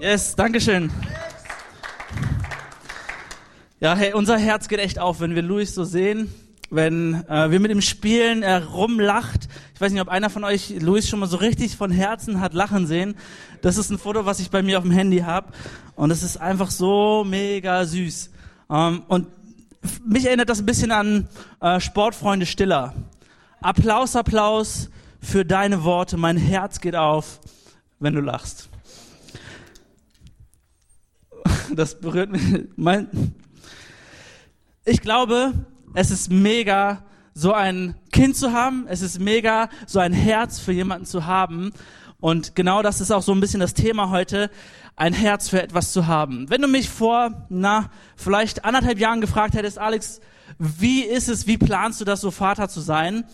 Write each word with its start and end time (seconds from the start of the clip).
Yes, 0.00 0.36
Dankeschön. 0.36 0.90
Ja, 3.80 3.96
hey, 3.96 4.12
unser 4.12 4.36
Herz 4.36 4.68
geht 4.68 4.78
echt 4.78 4.98
auf, 4.98 5.20
wenn 5.20 5.34
wir 5.34 5.40
Luis 5.40 5.74
so 5.74 5.84
sehen, 5.84 6.32
wenn 6.68 7.24
äh, 7.28 7.50
wir 7.50 7.60
mit 7.60 7.70
ihm 7.70 7.80
spielen, 7.80 8.42
er 8.42 8.66
rumlacht. 8.66 9.48
Ich 9.74 9.80
weiß 9.80 9.92
nicht, 9.92 10.02
ob 10.02 10.08
einer 10.08 10.28
von 10.28 10.44
euch 10.44 10.80
Luis 10.80 11.08
schon 11.08 11.20
mal 11.20 11.28
so 11.28 11.38
richtig 11.38 11.76
von 11.76 11.90
Herzen 11.90 12.40
hat 12.40 12.52
lachen 12.52 12.86
sehen. 12.86 13.16
Das 13.62 13.78
ist 13.78 13.90
ein 13.90 13.98
Foto, 13.98 14.26
was 14.26 14.38
ich 14.38 14.50
bei 14.50 14.62
mir 14.62 14.76
auf 14.76 14.84
dem 14.84 14.92
Handy 14.92 15.20
habe 15.20 15.52
und 15.94 16.10
es 16.10 16.22
ist 16.22 16.36
einfach 16.36 16.70
so 16.70 17.24
mega 17.24 17.86
süß. 17.86 18.30
Ähm, 18.70 19.02
und 19.08 19.28
mich 20.06 20.26
erinnert 20.26 20.50
das 20.50 20.60
ein 20.60 20.66
bisschen 20.66 20.92
an 20.92 21.26
äh, 21.60 21.80
Sportfreunde 21.80 22.44
Stiller. 22.44 22.92
Applaus, 23.62 24.14
Applaus 24.14 24.90
für 25.22 25.46
deine 25.46 25.84
Worte. 25.84 26.18
Mein 26.18 26.36
Herz 26.36 26.80
geht 26.80 26.96
auf, 26.96 27.40
wenn 27.98 28.14
du 28.14 28.20
lachst 28.20 28.68
das 31.74 32.00
berührt 32.00 32.30
mich. 32.30 32.42
Mein 32.76 33.08
ich 34.88 35.00
glaube, 35.00 35.52
es 35.94 36.12
ist 36.12 36.30
mega, 36.30 37.02
so 37.34 37.52
ein 37.52 37.96
Kind 38.12 38.36
zu 38.36 38.52
haben. 38.52 38.86
Es 38.88 39.02
ist 39.02 39.18
mega, 39.18 39.68
so 39.84 39.98
ein 39.98 40.12
Herz 40.12 40.60
für 40.60 40.70
jemanden 40.70 41.06
zu 41.06 41.26
haben. 41.26 41.72
Und 42.20 42.54
genau 42.54 42.82
das 42.82 43.00
ist 43.00 43.10
auch 43.10 43.22
so 43.22 43.32
ein 43.32 43.40
bisschen 43.40 43.58
das 43.58 43.74
Thema 43.74 44.10
heute, 44.10 44.48
ein 44.94 45.12
Herz 45.12 45.48
für 45.48 45.60
etwas 45.60 45.92
zu 45.92 46.06
haben. 46.06 46.48
Wenn 46.48 46.62
du 46.62 46.68
mich 46.68 46.88
vor, 46.88 47.46
na, 47.48 47.90
vielleicht 48.14 48.64
anderthalb 48.64 49.00
Jahren 49.00 49.20
gefragt 49.20 49.54
hättest, 49.54 49.78
Alex, 49.78 50.20
wie 50.58 51.00
ist 51.02 51.28
es, 51.28 51.48
wie 51.48 51.58
planst 51.58 52.00
du 52.00 52.04
das, 52.04 52.20
so 52.20 52.30
Vater 52.30 52.68
zu 52.68 52.80
sein? 52.80 53.24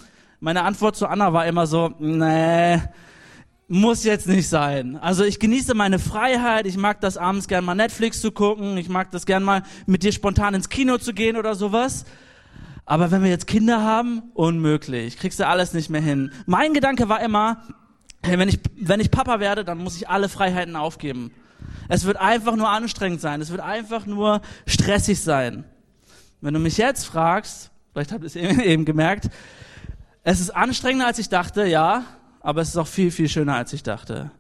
Meine 0.41 0.65
Antwort 0.65 0.97
zu 0.97 1.07
Anna 1.07 1.35
war 1.35 1.47
immer 1.47 1.67
so, 1.67 1.93
nee, 1.99 2.81
muss 3.73 4.05
jetzt 4.05 4.29
nicht 4.29 4.51
sein. 4.51 4.99
Also 4.99 5.25
ich 5.25 5.39
genieße 5.39 5.73
meine 5.73 5.99
Freiheit, 5.99 6.67
ich 6.67 6.77
mag 6.77 7.01
das 7.01 7.17
abends 7.17 7.49
gern 7.49 7.65
mal 7.65 7.75
Netflix 7.75 8.21
zu 8.21 8.31
gucken, 8.31 8.77
ich 8.77 8.91
mag 8.91 9.11
das 9.13 9.25
gern 9.25 9.43
mal 9.43 9.63
mit 9.87 10.03
dir 10.03 10.13
spontan 10.13 10.53
ins 10.53 10.69
Kino 10.69 10.99
zu 10.99 11.15
gehen 11.15 11.39
oder 11.39 11.55
sowas. 11.55 12.05
Aber 12.85 13.11
wenn 13.11 13.23
wir 13.23 13.31
jetzt 13.31 13.47
Kinder 13.47 13.83
haben, 13.83 14.25
unmöglich, 14.35 15.17
kriegst 15.17 15.41
du 15.41 15.47
alles 15.47 15.73
nicht 15.73 15.89
mehr 15.89 16.03
hin. 16.03 16.33
Mein 16.45 16.75
Gedanke 16.75 17.09
war 17.09 17.23
immer, 17.23 17.63
hey, 18.23 18.39
wenn 18.39 18.51
ich, 18.51 18.61
wenn 18.77 19.01
ich 19.01 19.11
Papa 19.11 19.41
werde, 19.41 19.65
dann 19.65 19.79
muss 19.79 19.97
ich 19.97 20.07
alle 20.07 20.29
Freiheiten 20.29 20.77
aufgeben. 20.77 21.33
Es 21.89 22.05
wird 22.05 22.19
einfach 22.19 22.57
nur 22.57 22.69
anstrengend 22.69 23.23
sein, 23.23 23.41
es 23.41 23.51
wird 23.51 23.63
einfach 23.63 24.05
nur 24.05 24.43
stressig 24.67 25.23
sein. 25.23 25.65
Wenn 26.43 26.53
du 26.53 26.61
mich 26.61 26.77
jetzt 26.77 27.07
fragst, 27.07 27.71
vielleicht 27.95 28.13
habt 28.13 28.23
ihr 28.23 28.27
es 28.27 28.37
eben 28.37 28.85
gemerkt, 28.85 29.31
es 30.25 30.41
ist 30.41 30.51
anstrengender 30.51 31.07
als 31.07 31.19
ich 31.19 31.31
dachte, 31.31 31.65
ja, 31.65 32.05
aber 32.43 32.61
es 32.61 32.69
ist 32.69 32.77
auch 32.77 32.87
viel, 32.87 33.11
viel 33.11 33.29
schöner, 33.29 33.57
als 33.57 33.73
ich 33.73 33.83
dachte. 33.83 34.31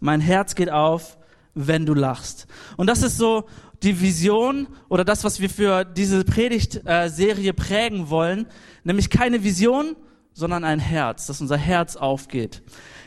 Mein 0.00 0.20
Herz 0.20 0.54
geht 0.54 0.70
auf, 0.70 1.18
wenn 1.54 1.86
du 1.86 1.94
lachst. 1.94 2.46
Und 2.76 2.86
das 2.86 3.02
ist 3.02 3.18
so 3.18 3.44
die 3.82 4.00
Vision 4.00 4.68
oder 4.88 5.04
das, 5.04 5.24
was 5.24 5.40
wir 5.40 5.50
für 5.50 5.84
diese 5.84 6.24
Predigtserie 6.24 7.52
prägen 7.52 8.10
wollen, 8.10 8.46
nämlich 8.84 9.10
keine 9.10 9.42
Vision, 9.42 9.96
sondern 10.40 10.64
ein 10.64 10.80
Herz, 10.80 11.26
dass 11.26 11.40
unser 11.40 11.56
Herz 11.56 11.94
aufgeht. 11.94 12.62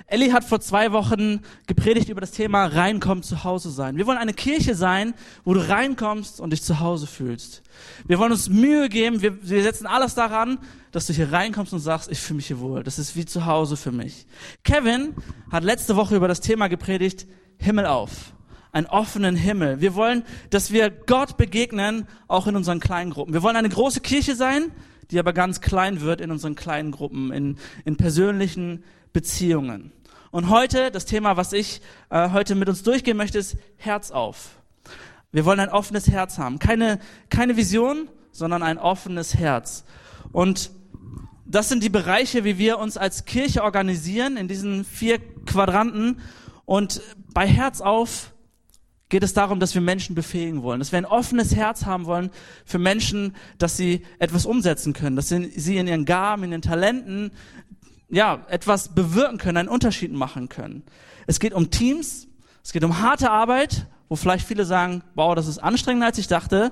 Ellie 0.08 0.32
hat 0.32 0.44
vor 0.44 0.62
zwei 0.62 0.92
Wochen 0.92 1.42
gepredigt 1.66 2.10
über 2.10 2.22
das 2.22 2.32
Thema 2.32 2.66
reinkommen, 2.66 3.24
zu 3.24 3.44
Hause 3.44 3.72
sein. 3.72 3.98
Wir 3.98 4.06
wollen 4.06 4.20
eine 4.20 4.34
Kirche 4.34 4.76
sein, 4.76 5.16
wo 5.44 5.54
du 5.54 5.68
reinkommst 5.68 6.40
und 6.40 6.52
dich 6.52 6.62
zu 6.62 6.80
Hause 6.80 7.08
fühlst. 7.08 7.64
Wir 8.06 8.20
wollen 8.20 8.32
uns 8.32 8.48
Mühe 8.48 8.90
geben, 8.90 9.22
wir, 9.22 9.42
wir 9.48 9.64
setzen 9.64 9.88
alles 9.88 10.14
daran, 10.14 10.60
dass 10.92 11.08
du 11.08 11.14
hier 11.14 11.32
reinkommst 11.32 11.74
und 11.74 11.80
sagst, 11.80 12.12
ich 12.12 12.20
fühle 12.20 12.38
mich 12.38 12.48
hier 12.48 12.60
wohl. 12.60 12.84
Das 12.84 13.00
ist 13.00 13.16
wie 13.16 13.26
zu 13.26 13.48
Hause 13.48 13.76
für 13.76 13.92
mich. 13.92 14.28
Kevin 14.64 15.16
hat 15.52 15.64
letzte 15.64 15.96
Woche 15.96 16.16
über 16.16 16.28
das 16.28 16.42
Thema 16.42 16.68
gepredigt, 16.68 17.26
Himmel 17.58 17.88
auf. 17.88 18.34
Einen 18.72 18.88
offenen 18.88 19.36
Himmel. 19.36 19.82
Wir 19.82 19.96
wollen, 19.96 20.24
dass 20.52 20.72
wir 20.72 20.92
Gott 20.92 21.38
begegnen, 21.38 22.08
auch 22.28 22.46
in 22.46 22.56
unseren 22.56 22.80
kleinen 22.80 23.12
Gruppen. 23.12 23.34
Wir 23.34 23.42
wollen 23.42 23.56
eine 23.56 23.70
große 23.70 24.02
Kirche 24.02 24.36
sein, 24.36 24.72
die 25.12 25.20
aber 25.20 25.34
ganz 25.34 25.62
klein 25.62 26.02
wird 26.02 26.22
in 26.22 26.32
unseren 26.32 26.56
kleinen 26.56 26.92
Gruppen, 26.92 27.32
in, 27.32 27.58
in 27.86 27.98
persönlichen 27.98 28.84
Beziehungen. 29.14 29.92
Und 30.32 30.50
heute, 30.50 30.90
das 30.90 31.06
Thema, 31.06 31.38
was 31.38 31.54
ich 31.54 31.82
äh, 32.10 32.32
heute 32.32 32.56
mit 32.56 32.68
uns 32.68 32.82
durchgehen 32.84 33.18
möchte, 33.18 33.38
ist 33.38 33.56
Herz 33.78 34.10
auf. 34.10 34.58
Wir 35.32 35.46
wollen 35.46 35.60
ein 35.60 35.70
offenes 35.70 36.08
Herz 36.08 36.38
haben. 36.38 36.60
Keine, 36.60 37.00
keine 37.30 37.56
Vision, 37.56 38.10
sondern 38.32 38.64
ein 38.64 38.80
offenes 38.80 39.36
Herz. 39.36 39.84
Und 40.32 40.72
das 41.46 41.70
sind 41.70 41.84
die 41.84 41.90
Bereiche, 41.90 42.44
wie 42.44 42.58
wir 42.58 42.80
uns 42.80 42.98
als 42.98 43.26
Kirche 43.26 43.64
organisieren, 43.64 44.38
in 44.38 44.48
diesen 44.48 44.86
vier 44.86 45.20
Quadranten. 45.46 46.20
Und 46.66 47.02
bei 47.34 47.48
Herz 47.48 47.82
auf 47.82 48.33
geht 49.14 49.24
es 49.24 49.36
darum, 49.36 49.60
dass 49.60 49.76
wir 49.76 49.82
Menschen 49.82 50.16
befähigen 50.16 50.64
wollen, 50.64 50.80
dass 50.80 50.92
wir 50.92 50.98
ein 50.98 51.06
offenes 51.06 51.56
Herz 51.56 51.86
haben 51.86 52.08
wollen 52.08 52.32
für 52.66 52.80
Menschen, 52.80 53.36
dass 53.60 53.78
sie 53.78 54.02
etwas 54.18 54.48
umsetzen 54.48 54.94
können, 54.94 55.16
dass 55.16 55.30
sie 55.30 55.78
in 55.78 55.86
ihren 55.86 56.06
Gaben, 56.06 56.44
in 56.44 56.52
ihren 56.52 56.64
Talenten, 56.64 57.30
ja, 58.10 58.44
etwas 58.50 58.96
bewirken 58.96 59.38
können, 59.38 59.58
einen 59.58 59.70
Unterschied 59.70 60.12
machen 60.12 60.50
können. 60.50 60.82
Es 61.28 61.40
geht 61.40 61.54
um 61.54 61.70
Teams, 61.70 62.28
es 62.64 62.72
geht 62.74 62.84
um 62.84 63.02
harte 63.02 63.30
Arbeit, 63.30 63.86
wo 64.10 64.16
vielleicht 64.16 64.48
viele 64.48 64.66
sagen, 64.66 65.04
wow, 65.14 65.36
das 65.36 65.48
ist 65.48 65.60
anstrengender 65.60 66.08
als 66.08 66.18
ich 66.18 66.28
dachte, 66.28 66.72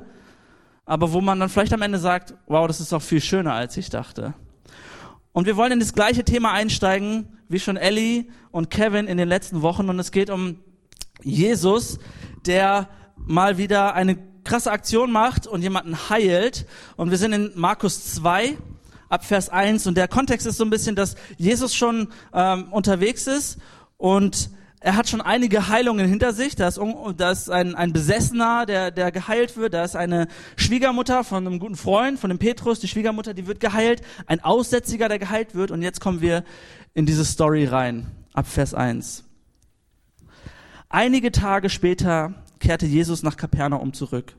aber 0.88 1.13
wo 1.13 1.22
man 1.22 1.40
dann 1.40 1.50
vielleicht 1.50 1.73
am 1.73 1.84
Ende 1.84 2.00
sagt, 2.00 2.34
wow, 2.47 2.66
das 2.66 2.79
ist 2.79 2.91
auch 2.91 3.03
viel 3.03 3.22
schöner 3.22 3.53
als 3.53 3.78
ich 3.78 3.91
dachte. 3.91 4.34
Und 5.31 5.46
wir 5.46 5.58
wollen 5.58 5.73
in 5.73 5.79
das 5.79 5.94
gleiche 5.94 6.23
Thema 6.23 6.53
einsteigen, 6.53 7.38
wie 7.50 7.59
schon 7.59 7.78
Ellie 7.78 8.25
und 8.50 8.72
Kevin 8.72 9.06
in 9.06 9.18
den 9.18 9.29
letzten 9.29 9.62
Wochen. 9.62 9.90
Und 9.90 10.00
es 10.00 10.12
geht 10.12 10.31
um 10.31 10.58
Jesus, 11.23 11.99
der 12.45 12.89
mal 13.15 13.57
wieder 13.57 13.93
eine 13.93 14.17
krasse 14.43 14.71
Aktion 14.71 15.11
macht 15.11 15.47
und 15.47 15.61
jemanden 15.61 16.09
heilt. 16.09 16.65
Und 16.97 17.11
wir 17.11 17.17
sind 17.17 17.33
in 17.33 17.51
Markus 17.55 18.13
2 18.15 18.57
ab 19.09 19.25
Vers 19.25 19.49
1 19.49 19.87
und 19.87 19.95
der 19.95 20.07
Kontext 20.07 20.47
ist 20.47 20.57
so 20.57 20.63
ein 20.63 20.69
bisschen, 20.69 20.95
dass 20.95 21.15
Jesus 21.37 21.75
schon 21.75 22.07
ähm, 22.33 22.71
unterwegs 22.71 23.27
ist 23.27 23.59
und 23.97 24.49
er 24.83 24.95
hat 24.95 25.07
schon 25.07 25.21
einige 25.21 25.67
Heilungen 25.67 26.07
hinter 26.07 26.33
sich. 26.33 26.55
Da 26.55 26.67
ist, 26.67 26.79
da 27.17 27.31
ist 27.31 27.51
ein, 27.51 27.75
ein 27.75 27.93
Besessener, 27.93 28.65
der, 28.65 28.89
der 28.89 29.11
geheilt 29.11 29.55
wird. 29.55 29.75
Da 29.75 29.83
ist 29.83 29.95
eine 29.95 30.27
Schwiegermutter 30.55 31.23
von 31.23 31.45
einem 31.45 31.59
guten 31.59 31.75
Freund, 31.75 32.19
von 32.19 32.31
dem 32.31 32.39
Petrus, 32.39 32.79
die 32.79 32.87
Schwiegermutter, 32.87 33.35
die 33.35 33.45
wird 33.45 33.59
geheilt. 33.59 34.01
Ein 34.25 34.43
Aussätziger, 34.43 35.07
der 35.07 35.19
geheilt 35.19 35.53
wird. 35.53 35.69
Und 35.69 35.83
jetzt 35.83 36.01
kommen 36.01 36.19
wir 36.19 36.43
in 36.95 37.05
diese 37.05 37.25
Story 37.25 37.65
rein, 37.65 38.07
ab 38.33 38.47
Vers 38.47 38.73
1. 38.73 39.23
Einige 40.94 41.31
Tage 41.31 41.69
später 41.69 42.34
kehrte 42.59 42.85
Jesus 42.85 43.24
nach 43.24 43.38
Kapernaum 43.38 43.94
zurück. 43.94 44.35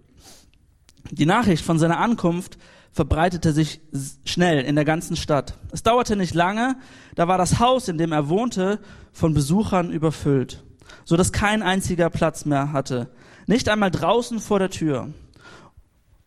Die 1.10 1.24
Nachricht 1.24 1.64
von 1.64 1.78
seiner 1.78 1.98
Ankunft 1.98 2.58
verbreitete 2.92 3.54
sich 3.54 3.80
schnell 4.26 4.62
in 4.62 4.74
der 4.74 4.84
ganzen 4.84 5.16
Stadt. 5.16 5.56
Es 5.72 5.82
dauerte 5.82 6.14
nicht 6.14 6.34
lange, 6.34 6.76
da 7.14 7.26
war 7.26 7.38
das 7.38 7.58
Haus, 7.58 7.88
in 7.88 7.96
dem 7.96 8.12
er 8.12 8.28
wohnte, 8.28 8.80
von 9.12 9.32
Besuchern 9.32 9.90
überfüllt, 9.90 10.62
so 11.06 11.16
dass 11.16 11.32
kein 11.32 11.62
einziger 11.62 12.10
Platz 12.10 12.44
mehr 12.44 12.70
hatte, 12.70 13.08
nicht 13.46 13.70
einmal 13.70 13.90
draußen 13.90 14.38
vor 14.38 14.58
der 14.58 14.68
Tür. 14.68 15.08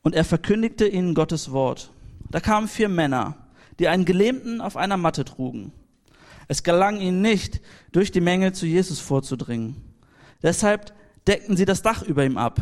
Und 0.01 0.15
er 0.15 0.25
verkündigte 0.25 0.87
ihnen 0.87 1.13
Gottes 1.13 1.51
Wort. 1.51 1.91
Da 2.31 2.39
kamen 2.39 2.67
vier 2.67 2.89
Männer, 2.89 3.35
die 3.77 3.89
einen 3.89 4.05
Gelähmten 4.05 4.59
auf 4.59 4.75
einer 4.75 4.97
Matte 4.97 5.23
trugen. 5.23 5.71
Es 6.47 6.63
gelang 6.63 6.99
ihnen 6.99 7.21
nicht, 7.21 7.61
durch 7.91 8.11
die 8.11 8.21
Menge 8.21 8.53
zu 8.53 8.65
Jesus 8.65 8.99
vorzudringen. 8.99 9.94
Deshalb 10.43 10.93
deckten 11.27 11.57
sie 11.57 11.65
das 11.65 11.81
Dach 11.81 12.03
über 12.03 12.25
ihm 12.25 12.37
ab. 12.37 12.61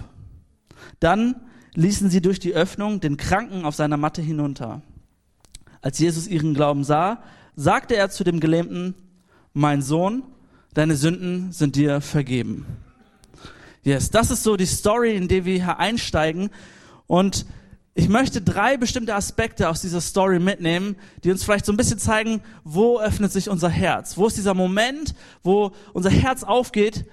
Dann 1.00 1.36
ließen 1.76 2.10
sie 2.10 2.22
durch 2.22 2.40
die 2.40 2.54
Öffnung 2.54 3.00
den 3.00 3.18
Kranken 3.18 3.66
auf 3.66 3.76
seiner 3.76 3.98
Matte 3.98 4.22
hinunter. 4.22 4.82
Als 5.82 6.00
Jesus 6.00 6.28
ihren 6.28 6.54
Glauben 6.54 6.84
sah, 6.84 7.22
sagte 7.56 7.96
er 7.96 8.10
zu 8.10 8.24
dem 8.24 8.40
Gelähmten, 8.40 8.96
mein 9.54 9.82
Sohn, 9.82 10.24
deine 10.74 10.96
Sünden 10.96 11.52
sind 11.52 11.76
dir 11.76 12.02
vergeben. 12.02 12.66
Yes, 13.84 14.10
das 14.10 14.32
ist 14.32 14.44
so 14.44 14.56
die 14.56 14.66
Story, 14.66 15.16
in 15.16 15.28
die 15.28 15.46
wir 15.46 15.56
hier 15.56 15.78
einsteigen. 15.78 16.50
Und 17.06 17.46
ich 17.96 18.08
möchte 18.08 18.42
drei 18.42 18.78
bestimmte 18.78 19.14
Aspekte 19.14 19.70
aus 19.70 19.82
dieser 19.82 20.02
Story 20.02 20.40
mitnehmen, 20.40 20.96
die 21.24 21.32
uns 21.32 21.44
vielleicht 21.44 21.66
so 21.66 21.74
ein 21.74 21.78
bisschen 21.78 22.00
zeigen, 22.00 22.42
wo 22.64 23.00
öffnet 23.00 23.32
sich 23.32 23.50
unser 23.50 23.70
Herz? 23.70 24.18
Wo 24.18 24.26
ist 24.26 24.38
dieser 24.38 24.54
Moment, 24.54 25.14
wo 25.44 25.74
unser 25.92 26.10
Herz 26.10 26.44
aufgeht 26.44 27.06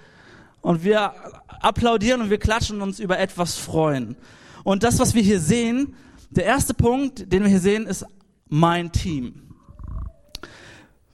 und 0.60 0.84
wir 0.84 1.12
applaudieren 1.60 2.20
und 2.20 2.30
wir 2.30 2.38
klatschen 2.38 2.76
und 2.76 2.82
uns 2.82 3.00
über 3.00 3.18
etwas 3.18 3.56
freuen. 3.56 4.16
Und 4.64 4.82
das, 4.82 4.98
was 4.98 5.14
wir 5.14 5.22
hier 5.22 5.40
sehen, 5.40 5.94
der 6.30 6.44
erste 6.44 6.74
Punkt, 6.74 7.32
den 7.32 7.42
wir 7.42 7.50
hier 7.50 7.60
sehen, 7.60 7.86
ist 7.86 8.04
mein 8.48 8.92
Team. 8.92 9.42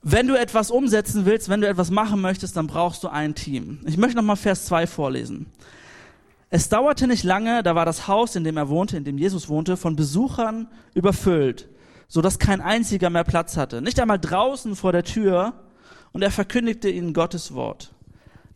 Wenn 0.02 0.28
du 0.28 0.38
etwas 0.38 0.70
umsetzen 0.70 1.26
willst, 1.26 1.48
wenn 1.48 1.60
du 1.60 1.68
etwas 1.68 1.90
machen 1.90 2.20
möchtest, 2.20 2.56
dann 2.56 2.66
brauchst 2.66 3.02
du 3.02 3.08
ein 3.08 3.34
Team. 3.34 3.80
Ich 3.86 3.96
möchte 3.96 4.16
nochmal 4.16 4.36
Vers 4.36 4.66
2 4.66 4.86
vorlesen. 4.86 5.46
Es 6.48 6.68
dauerte 6.68 7.08
nicht 7.08 7.24
lange, 7.24 7.64
da 7.64 7.74
war 7.74 7.84
das 7.84 8.06
Haus, 8.06 8.36
in 8.36 8.44
dem 8.44 8.56
er 8.56 8.68
wohnte, 8.68 8.96
in 8.96 9.04
dem 9.04 9.18
Jesus 9.18 9.48
wohnte, 9.48 9.76
von 9.76 9.96
Besuchern 9.96 10.68
überfüllt, 10.94 11.68
so 12.06 12.20
dass 12.20 12.38
kein 12.38 12.60
einziger 12.60 13.10
mehr 13.10 13.24
Platz 13.24 13.56
hatte. 13.56 13.82
Nicht 13.82 13.98
einmal 13.98 14.20
draußen 14.20 14.76
vor 14.76 14.92
der 14.92 15.02
Tür, 15.02 15.54
und 16.16 16.22
er 16.22 16.30
verkündigte 16.30 16.88
ihnen 16.88 17.12
Gottes 17.12 17.52
Wort. 17.52 17.92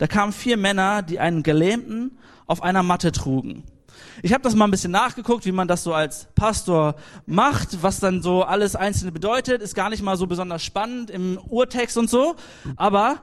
Da 0.01 0.07
kamen 0.07 0.33
vier 0.33 0.57
Männer, 0.57 1.03
die 1.03 1.19
einen 1.19 1.43
Gelähmten 1.43 2.17
auf 2.47 2.63
einer 2.63 2.83
Matte 2.83 3.13
trugen. 3.13 3.65
Ich 4.23 4.33
habe 4.33 4.43
das 4.43 4.55
mal 4.55 4.65
ein 4.65 4.71
bisschen 4.71 4.93
nachgeguckt, 4.93 5.45
wie 5.45 5.53
man 5.53 5.69
das 5.69 5.83
so 5.83 5.93
als 5.93 6.27
Pastor 6.35 6.95
macht, 7.27 7.83
was 7.83 8.01
dann 8.01 8.23
so 8.23 8.43
alles 8.43 8.77
Einzelne 8.77 9.13
bedeutet. 9.13 9.61
Ist 9.61 9.75
gar 9.75 9.91
nicht 9.91 10.03
mal 10.03 10.17
so 10.17 10.27
besonders 10.27 10.63
spannend 10.65 11.11
im 11.11 11.39
Urtext 11.51 11.99
und 11.99 12.09
so. 12.09 12.35
Aber 12.77 13.21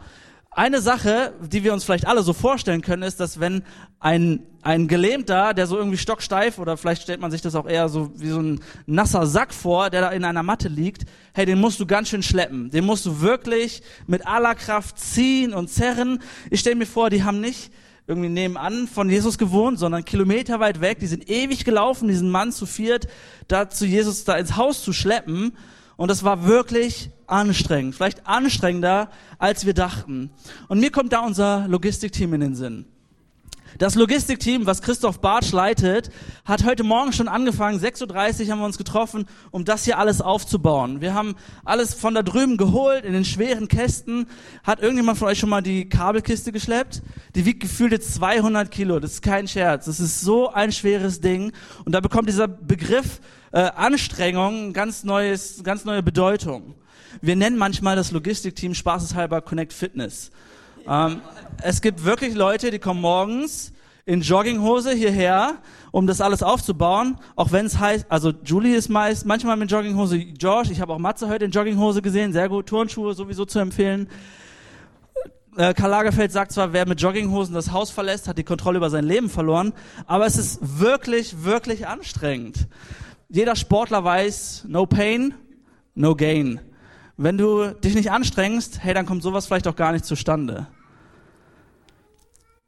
eine 0.58 0.82
Sache, 0.82 1.34
die 1.40 1.64
wir 1.64 1.72
uns 1.72 1.84
vielleicht 1.84 2.08
alle 2.08 2.24
so 2.24 2.34
vorstellen 2.34 2.82
können, 2.82 3.04
ist, 3.04 3.20
dass 3.20 3.40
wenn 3.40 3.62
ein, 4.00 4.40
ein 4.64 4.88
Gelähmter, 4.88 5.54
der 5.54 5.68
so 5.68 5.78
irgendwie 5.78 6.00
stocksteif 6.00 6.58
oder 6.58 6.78
vielleicht 6.78 7.04
stellt 7.04 7.22
man 7.22 7.30
sich 7.30 7.44
das 7.44 7.54
auch 7.54 7.68
eher 7.68 7.90
so 7.90 8.12
wie 8.16 8.30
so 8.30 8.40
ein 8.40 8.60
nasser 8.88 9.28
Sack 9.28 9.54
vor, 9.54 9.92
der 9.92 10.02
da 10.02 10.10
in 10.10 10.26
einer 10.26 10.42
Matte 10.42 10.68
liegt, 10.68 11.04
hey, 11.36 11.46
den 11.46 11.60
musst 11.60 11.80
du 11.80 11.86
ganz 11.86 12.10
schön 12.10 12.24
schleppen. 12.24 12.72
Den 12.72 12.86
musst 12.86 13.06
du 13.06 13.22
wirklich 13.22 13.84
mit 14.08 14.26
aller 14.26 14.56
Kraft 14.56 14.98
ziehen 14.98 15.54
und 15.54 15.70
zerren. 15.70 16.24
Ich 16.50 16.62
stelle 16.62 16.76
mir 16.76 16.88
vor, 16.88 17.12
die 17.12 17.24
haben 17.24 17.40
nicht 17.40 17.72
irgendwie 18.08 18.30
nebenan 18.30 18.88
von 18.88 19.12
Jesus 19.12 19.38
gewohnt, 19.38 19.78
sondern 19.78 20.06
kilometerweit 20.06 20.82
weg. 20.82 20.98
Die 20.98 21.08
sind 21.08 21.30
ewig 21.30 21.66
gelaufen, 21.66 22.08
diesen 22.08 22.32
Mann 22.32 22.52
zu 22.52 22.66
viert, 22.66 23.08
da 23.48 23.70
zu 23.70 23.86
Jesus 23.86 24.24
da 24.24 24.36
ins 24.38 24.56
Haus 24.56 24.82
zu 24.82 24.92
schleppen. 24.92 25.56
Und 25.98 26.10
das 26.10 26.24
war 26.24 26.46
wirklich 26.46 27.10
anstrengend, 27.26 27.96
vielleicht 27.96 28.26
anstrengender, 28.26 29.10
als 29.40 29.66
wir 29.66 29.74
dachten. 29.74 30.32
Und 30.68 30.80
mir 30.80 30.92
kommt 30.92 31.12
da 31.12 31.20
unser 31.20 31.68
Logistikteam 31.68 32.34
in 32.36 32.42
den 32.42 32.56
Sinn. 32.56 32.86
Das 33.78 33.94
Logistikteam, 33.94 34.66
was 34.66 34.82
Christoph 34.82 35.22
Bartsch 35.22 35.52
leitet, 35.52 36.10
hat 36.46 36.66
heute 36.66 36.84
Morgen 36.84 37.14
schon 37.14 37.28
angefangen. 37.28 37.80
6.30 37.80 38.46
Uhr 38.46 38.52
haben 38.52 38.60
wir 38.60 38.66
uns 38.66 38.80
getroffen, 38.80 39.28
um 39.52 39.66
das 39.66 39.86
hier 39.86 40.00
alles 40.00 40.20
aufzubauen. 40.20 41.00
Wir 41.00 41.14
haben 41.14 41.36
alles 41.64 41.94
von 41.94 42.16
da 42.16 42.24
drüben 42.24 42.58
geholt, 42.58 43.06
in 43.06 43.14
den 43.14 43.24
schweren 43.24 43.68
Kästen. 43.68 44.26
Hat 44.64 44.82
irgendjemand 44.82 45.20
von 45.20 45.28
euch 45.28 45.38
schon 45.38 45.52
mal 45.52 45.62
die 45.62 45.88
Kabelkiste 45.90 46.52
geschleppt? 46.52 47.04
Die 47.36 47.46
wiegt 47.46 47.60
gefühlte 47.60 48.00
200 48.00 48.72
Kilo. 48.72 49.00
Das 49.00 49.12
ist 49.12 49.22
kein 49.22 49.48
Scherz. 49.48 49.86
Das 49.86 50.00
ist 50.00 50.22
so 50.22 50.50
ein 50.50 50.72
schweres 50.72 51.22
Ding. 51.22 51.52
Und 51.86 51.92
da 51.92 52.00
bekommt 52.00 52.30
dieser 52.30 52.48
Begriff 52.48 53.22
äh, 53.52 53.60
Anstrengung 53.60 54.74
ganz 54.74 55.04
neues, 55.04 55.62
ganz 55.64 55.86
neue 55.86 56.02
Bedeutung. 56.02 56.74
Wir 57.22 57.36
nennen 57.36 57.58
manchmal 57.58 57.96
das 57.96 58.12
Logistikteam 58.12 58.74
spaßeshalber 58.74 59.42
Connect 59.42 59.72
Fitness. 59.72 60.32
Ähm, 60.88 61.22
es 61.62 61.82
gibt 61.82 62.06
wirklich 62.06 62.36
Leute, 62.36 62.72
die 62.72 62.80
kommen 62.80 63.02
morgens 63.02 63.74
in 64.06 64.22
Jogginghose 64.22 64.92
hierher, 64.94 65.58
um 65.92 66.08
das 66.08 66.22
alles 66.22 66.42
aufzubauen. 66.42 67.18
Auch 67.36 67.52
wenn 67.52 67.66
es 67.66 67.78
heißt, 67.78 68.06
also 68.10 68.32
Julie 68.44 68.76
ist 68.76 68.90
meist 68.90 69.26
manchmal 69.26 69.58
mit 69.58 69.70
Jogginghose, 69.70 70.16
Josh, 70.16 70.70
ich 70.70 70.80
habe 70.80 70.94
auch 70.94 70.98
Matze 70.98 71.28
heute 71.28 71.46
in 71.46 71.52
Jogginghose 71.52 72.02
gesehen, 72.02 72.32
sehr 72.32 72.48
gut, 72.48 72.68
Turnschuhe 72.68 73.14
sowieso 73.14 73.46
zu 73.46 73.60
empfehlen. 73.60 74.08
Äh, 75.58 75.74
Karl 75.74 75.90
Lagerfeld 75.90 76.32
sagt 76.32 76.54
zwar, 76.54 76.72
wer 76.72 76.88
mit 76.88 77.02
Jogginghosen 77.02 77.54
das 77.54 77.72
Haus 77.72 77.90
verlässt, 77.90 78.28
hat 78.30 78.38
die 78.38 78.44
Kontrolle 78.44 78.78
über 78.78 78.90
sein 78.90 79.04
Leben 79.04 79.30
verloren, 79.30 79.74
aber 80.06 80.26
es 80.26 80.38
ist 80.38 80.80
wirklich, 80.80 81.44
wirklich 81.44 81.88
anstrengend. 81.88 82.68
Jeder 83.28 83.58
Sportler 83.58 84.04
weiß, 84.04 84.66
no 84.68 84.86
pain, 84.86 85.34
no 85.96 86.16
gain. 86.16 86.62
Wenn 87.18 87.38
du 87.38 87.74
dich 87.74 87.96
nicht 87.96 88.12
anstrengst, 88.12 88.84
hey, 88.84 88.94
dann 88.94 89.06
kommt 89.06 89.24
sowas 89.24 89.48
vielleicht 89.48 89.68
auch 89.68 89.76
gar 89.76 89.92
nicht 89.92 90.06
zustande. 90.06 90.68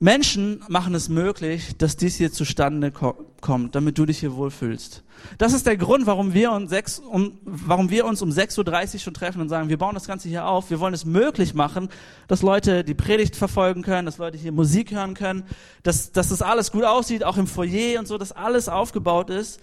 Menschen 0.01 0.63
machen 0.69 0.95
es 0.95 1.09
möglich, 1.09 1.75
dass 1.77 1.97
dies 1.97 2.15
hier 2.15 2.31
zustande 2.31 2.89
ko 2.89 3.25
kommt, 3.41 3.75
damit 3.75 3.97
du 3.97 4.05
dich 4.05 4.19
hier 4.19 4.33
wohlfühlst. 4.33 5.03
Das 5.37 5.51
ist 5.51 5.65
der 5.65 5.75
Grund, 5.75 6.05
warum 6.05 6.33
wir, 6.33 6.53
uns, 6.53 6.69
sechs, 6.69 6.99
um, 6.99 7.37
warum 7.43 7.89
wir 7.89 8.05
uns 8.05 8.21
um 8.21 8.29
6.30 8.29 8.93
Uhr 8.93 8.99
schon 8.99 9.13
treffen 9.13 9.41
und 9.41 9.49
sagen, 9.49 9.67
wir 9.67 9.77
bauen 9.77 9.93
das 9.93 10.07
Ganze 10.07 10.29
hier 10.29 10.45
auf. 10.45 10.69
Wir 10.69 10.79
wollen 10.79 10.93
es 10.93 11.03
möglich 11.03 11.53
machen, 11.53 11.89
dass 12.29 12.41
Leute 12.41 12.85
die 12.85 12.93
Predigt 12.93 13.35
verfolgen 13.35 13.81
können, 13.81 14.05
dass 14.05 14.17
Leute 14.19 14.37
hier 14.37 14.53
Musik 14.53 14.91
hören 14.91 15.15
können, 15.15 15.43
dass, 15.83 16.13
dass 16.13 16.29
das 16.29 16.41
alles 16.41 16.71
gut 16.71 16.85
aussieht, 16.85 17.25
auch 17.25 17.35
im 17.35 17.47
Foyer 17.47 17.99
und 17.99 18.07
so, 18.07 18.17
dass 18.17 18.31
alles 18.31 18.69
aufgebaut 18.69 19.29
ist. 19.29 19.59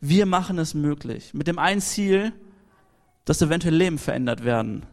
Wir 0.00 0.26
machen 0.26 0.58
es 0.58 0.74
möglich. 0.74 1.32
Mit 1.32 1.46
dem 1.46 1.60
einen 1.60 1.80
Ziel, 1.80 2.32
dass 3.24 3.40
eventuell 3.40 3.74
Leben 3.74 3.98
verändert 3.98 4.44
werden 4.44 4.84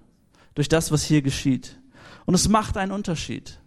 durch 0.53 0.69
das, 0.69 0.91
was 0.91 1.03
hier 1.03 1.23
geschieht. 1.23 1.79
Und 2.25 2.35
es 2.35 2.47
macht 2.47 2.77
einen 2.77 2.91
Unterschied. 2.91 3.59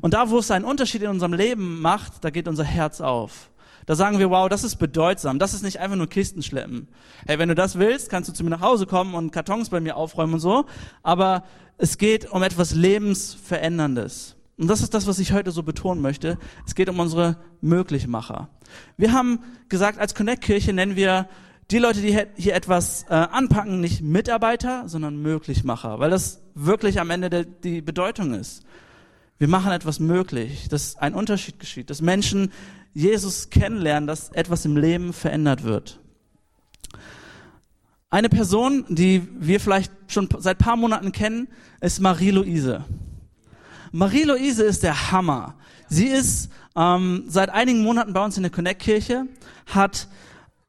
Und 0.00 0.14
da, 0.14 0.30
wo 0.30 0.38
es 0.38 0.50
einen 0.50 0.64
Unterschied 0.64 1.02
in 1.02 1.08
unserem 1.08 1.32
Leben 1.32 1.80
macht, 1.80 2.24
da 2.24 2.30
geht 2.30 2.48
unser 2.48 2.64
Herz 2.64 3.00
auf. 3.00 3.50
Da 3.86 3.96
sagen 3.96 4.18
wir, 4.18 4.30
wow, 4.30 4.48
das 4.48 4.64
ist 4.64 4.76
bedeutsam. 4.76 5.38
Das 5.38 5.54
ist 5.54 5.62
nicht 5.62 5.80
einfach 5.80 5.96
nur 5.96 6.08
Kisten 6.08 6.42
schleppen. 6.42 6.88
Hey, 7.26 7.38
wenn 7.38 7.48
du 7.48 7.54
das 7.54 7.78
willst, 7.78 8.10
kannst 8.10 8.28
du 8.28 8.32
zu 8.32 8.44
mir 8.44 8.50
nach 8.50 8.60
Hause 8.60 8.86
kommen 8.86 9.14
und 9.14 9.32
Kartons 9.32 9.70
bei 9.70 9.80
mir 9.80 9.96
aufräumen 9.96 10.34
und 10.34 10.40
so. 10.40 10.66
Aber 11.02 11.44
es 11.78 11.98
geht 11.98 12.30
um 12.30 12.42
etwas 12.42 12.74
Lebensveränderndes. 12.74 14.36
Und 14.56 14.68
das 14.68 14.82
ist 14.82 14.94
das, 14.94 15.06
was 15.06 15.18
ich 15.18 15.32
heute 15.32 15.50
so 15.50 15.62
betonen 15.62 16.00
möchte. 16.00 16.38
Es 16.66 16.74
geht 16.74 16.88
um 16.88 17.00
unsere 17.00 17.38
Möglichmacher. 17.60 18.48
Wir 18.96 19.12
haben 19.12 19.40
gesagt, 19.68 19.98
als 19.98 20.14
Connect-Kirche 20.14 20.72
nennen 20.72 20.94
wir 20.94 21.28
die 21.70 21.78
Leute, 21.78 22.00
die 22.00 22.16
hier 22.36 22.54
etwas 22.54 23.04
äh, 23.08 23.14
anpacken, 23.14 23.80
nicht 23.80 24.02
Mitarbeiter, 24.02 24.88
sondern 24.88 25.16
Möglichmacher, 25.20 25.98
weil 25.98 26.10
das 26.10 26.42
wirklich 26.54 27.00
am 27.00 27.10
Ende 27.10 27.46
die 27.46 27.80
Bedeutung 27.80 28.34
ist. 28.34 28.62
Wir 29.42 29.48
machen 29.48 29.72
etwas 29.72 29.98
möglich, 29.98 30.68
dass 30.68 30.94
ein 30.98 31.14
Unterschied 31.14 31.58
geschieht, 31.58 31.90
dass 31.90 32.00
Menschen 32.00 32.52
Jesus 32.94 33.50
kennenlernen, 33.50 34.06
dass 34.06 34.28
etwas 34.28 34.64
im 34.64 34.76
Leben 34.76 35.12
verändert 35.12 35.64
wird. 35.64 35.98
Eine 38.08 38.28
Person, 38.28 38.84
die 38.88 39.26
wir 39.40 39.58
vielleicht 39.58 39.90
schon 40.06 40.28
seit 40.38 40.58
paar 40.58 40.76
Monaten 40.76 41.10
kennen, 41.10 41.48
ist 41.80 41.98
Marie-Louise. 41.98 42.84
Marie-Louise 43.90 44.62
ist 44.62 44.84
der 44.84 45.10
Hammer. 45.10 45.56
Sie 45.88 46.06
ist 46.06 46.48
ähm, 46.76 47.24
seit 47.26 47.50
einigen 47.50 47.82
Monaten 47.82 48.12
bei 48.12 48.24
uns 48.24 48.36
in 48.36 48.44
der 48.44 48.52
Connect-Kirche, 48.52 49.26
hat 49.66 50.06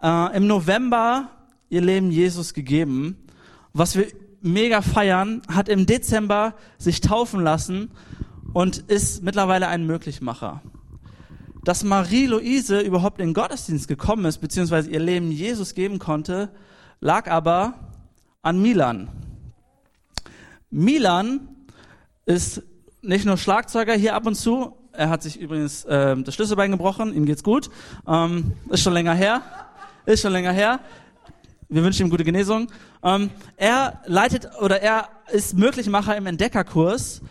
äh, 0.02 0.36
im 0.36 0.48
November 0.48 1.30
ihr 1.70 1.82
Leben 1.82 2.10
Jesus 2.10 2.56
gegeben. 2.56 3.18
Was 3.72 3.96
wir 3.96 4.08
mega 4.42 4.82
feiern, 4.82 5.44
hat 5.48 5.70
im 5.70 5.86
Dezember 5.86 6.56
sich 6.80 7.02
taufen 7.02 7.40
lassen 7.44 7.92
und 8.54 8.78
ist 8.78 9.24
mittlerweile 9.24 9.68
ein 9.68 9.86
Möglichmacher. 9.86 10.62
Dass 11.64 11.84
Marie-Louise 11.84 12.80
überhaupt 12.82 13.20
in 13.20 13.30
den 13.30 13.34
Gottesdienst 13.34 13.88
gekommen 13.88 14.26
ist, 14.26 14.40
beziehungsweise 14.40 14.90
ihr 14.90 15.00
Leben 15.00 15.32
Jesus 15.32 15.74
geben 15.74 16.00
konnte, 16.00 16.50
lag 17.00 17.30
aber 17.30 17.74
an 18.42 18.62
Milan. 18.62 19.10
Milan 20.70 21.48
ist 22.26 22.64
nicht 23.02 23.26
nur 23.26 23.38
Schlagzeuger 23.38 23.94
hier 23.94 24.16
ab 24.16 24.26
und 24.26 24.36
zu, 24.36 24.76
er 24.92 25.10
hat 25.10 25.24
sich 25.24 25.40
übrigens 25.40 25.86
äh, 25.86 26.16
das 26.22 26.36
Schlüsselbein 26.36 26.72
gebrochen, 26.72 27.14
ihm 27.14 27.26
geht's 27.26 27.44
gut, 27.44 27.70
ähm, 28.08 28.54
ist 28.70 28.84
schon 28.84 28.94
länger 28.94 29.14
her, 29.14 29.42
ist 30.06 30.22
schon 30.22 30.32
länger 30.32 30.52
her. 30.52 30.80
Wir 31.70 31.84
wünschen 31.84 32.06
ihm 32.06 32.10
gute 32.12 32.24
Genesung. 32.24 32.68
Ähm, 33.04 33.32
er 33.58 34.02
leitet 34.06 34.48
oder 34.62 34.82
er 34.82 35.10
ist 35.32 35.58
Möglichmacher 35.58 36.16
im 36.16 36.28
Entdeckerkurs 36.28 37.22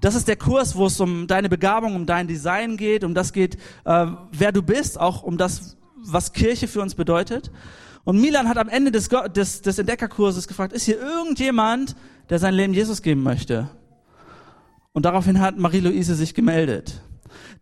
das 0.00 0.14
ist 0.14 0.28
der 0.28 0.36
Kurs, 0.36 0.76
wo 0.76 0.86
es 0.86 0.98
um 1.00 1.26
deine 1.26 1.48
Begabung, 1.48 1.94
um 1.94 2.06
dein 2.06 2.26
Design 2.26 2.76
geht, 2.76 3.04
um 3.04 3.14
das 3.14 3.32
geht, 3.32 3.56
äh, 3.84 4.06
wer 4.32 4.52
du 4.52 4.62
bist, 4.62 4.98
auch 4.98 5.22
um 5.22 5.36
das, 5.36 5.76
was 5.96 6.32
Kirche 6.32 6.68
für 6.68 6.80
uns 6.80 6.94
bedeutet. 6.94 7.50
Und 8.04 8.20
Milan 8.20 8.48
hat 8.48 8.56
am 8.56 8.68
Ende 8.68 8.90
des, 8.90 9.08
des, 9.08 9.62
des 9.62 9.78
Entdeckerkurses 9.78 10.48
gefragt, 10.48 10.72
ist 10.72 10.84
hier 10.84 11.00
irgendjemand, 11.00 11.96
der 12.30 12.38
sein 12.38 12.54
Leben 12.54 12.72
Jesus 12.72 13.02
geben 13.02 13.22
möchte? 13.22 13.68
Und 14.92 15.04
daraufhin 15.04 15.40
hat 15.40 15.58
Marie-Louise 15.58 16.14
sich 16.14 16.34
gemeldet. 16.34 17.02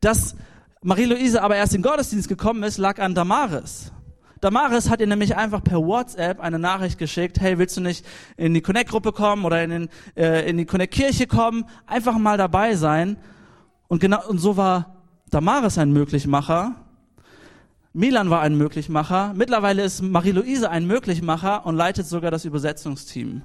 Dass 0.00 0.37
Marie-Louise 0.83 1.42
aber 1.42 1.57
erst 1.57 1.75
in 1.75 1.83
den 1.83 1.90
Gottesdienst 1.90 2.28
gekommen 2.28 2.62
ist, 2.62 2.78
lag 2.78 3.00
an 3.00 3.14
Damaris. 3.14 3.92
Damaris 4.40 4.88
hat 4.88 5.00
ihr 5.00 5.07
nämlich 5.07 5.37
einfach 5.37 5.62
per 5.62 5.78
WhatsApp 5.78 6.40
eine 6.40 6.59
Nachricht 6.59 6.99
geschickt, 6.99 7.40
hey, 7.40 7.59
willst 7.59 7.76
du 7.76 7.80
nicht 7.80 8.07
in 8.37 8.54
die 8.54 8.61
Connect-Gruppe 8.61 9.12
kommen 9.12 9.45
oder 9.45 9.62
in, 9.62 9.71
den, 9.71 9.88
äh, 10.16 10.49
in 10.49 10.57
die 10.57 10.64
Connect-Kirche 10.64 11.26
kommen? 11.26 11.64
Einfach 11.87 12.16
mal 12.18 12.37
dabei 12.37 12.76
sein. 12.76 13.16
Und 13.88 14.00
genau, 14.00 14.26
und 14.28 14.38
so 14.38 14.57
war 14.57 14.97
Damaris 15.30 15.78
ein 15.78 15.92
Möglichmacher. 15.92 16.75
Milan 17.92 18.30
war 18.30 18.42
ein 18.42 18.57
Möglichmacher. 18.57 19.33
Mittlerweile 19.35 19.83
ist 19.83 20.02
Marie-Louise 20.02 20.71
ein 20.71 20.87
Möglichmacher 20.87 21.66
und 21.66 21.75
leitet 21.75 22.07
sogar 22.07 22.30
das 22.30 22.45
Übersetzungsteam. 22.45 23.42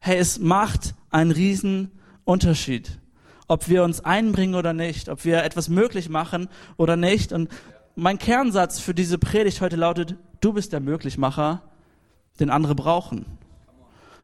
Hey, 0.00 0.18
es 0.18 0.38
macht 0.38 0.94
einen 1.10 1.30
riesen 1.30 1.92
Unterschied 2.24 2.98
ob 3.52 3.68
wir 3.68 3.84
uns 3.84 4.02
einbringen 4.02 4.54
oder 4.54 4.72
nicht, 4.72 5.10
ob 5.10 5.26
wir 5.26 5.44
etwas 5.44 5.68
möglich 5.68 6.08
machen 6.08 6.48
oder 6.78 6.96
nicht. 6.96 7.32
Und 7.32 7.50
mein 7.94 8.18
Kernsatz 8.18 8.78
für 8.80 8.94
diese 8.94 9.18
Predigt 9.18 9.60
heute 9.60 9.76
lautet, 9.76 10.16
du 10.40 10.52
bist 10.52 10.72
der 10.72 10.80
Möglichmacher, 10.80 11.62
den 12.40 12.50
andere 12.50 12.74
brauchen. 12.74 13.26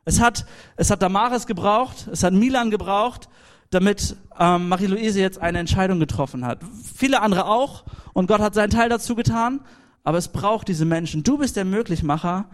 Es 0.05 0.21
hat, 0.21 0.47
es 0.77 0.91
hat 0.91 1.03
Damaris 1.03 1.47
gebraucht, 1.47 2.09
es 2.11 2.23
hat 2.23 2.33
Milan 2.33 2.71
gebraucht, 2.71 3.29
damit 3.71 4.17
ähm, 4.39 4.69
Marie-Louise 4.69 5.21
jetzt 5.21 5.39
eine 5.39 5.59
Entscheidung 5.59 6.01
getroffen 6.01 6.47
hat. 6.47 6.61
Viele 6.95 7.21
andere 7.21 7.45
auch 7.45 7.85
und 8.15 8.27
Gott 8.27 8.41
hat 8.41 8.55
seinen 8.55 8.71
Teil 8.71 8.89
dazu 8.89 9.15
getan, 9.15 9.61
aber 10.05 10.17
es 10.17 10.29
braucht 10.29 10.69
diese 10.69 10.87
Menschen. 10.87 11.23
Du 11.23 11.37
bist 11.37 11.57
der 11.57 11.67
Möglichmacher, 11.67 12.47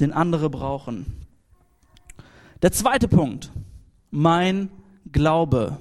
den 0.00 0.12
andere 0.12 0.48
brauchen. 0.48 1.26
Der 2.62 2.72
zweite 2.72 3.08
Punkt, 3.08 3.50
mein 4.10 4.70
Glaube. 5.12 5.76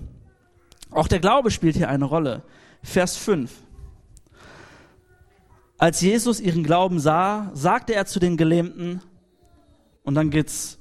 Auch 0.91 1.07
der 1.07 1.19
Glaube 1.19 1.49
spielt 1.49 1.77
hier 1.77 1.87
eine 1.87 2.05
Rolle. 2.05 2.43
Vers 2.83 3.15
5. 3.15 3.62
Als 5.77 6.01
Jesus 6.01 6.39
ihren 6.39 6.63
Glauben 6.63 6.99
sah, 6.99 7.51
sagte 7.53 7.93
er 7.93 8.05
zu 8.05 8.19
den 8.19 8.37
Gelähmten, 8.37 9.01
und 10.03 10.15
dann 10.15 10.29
geht's 10.29 10.79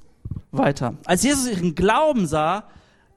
weiter. 0.51 0.95
Als 1.05 1.23
Jesus 1.23 1.47
ihren 1.47 1.75
Glauben 1.75 2.27
sah, 2.27 2.65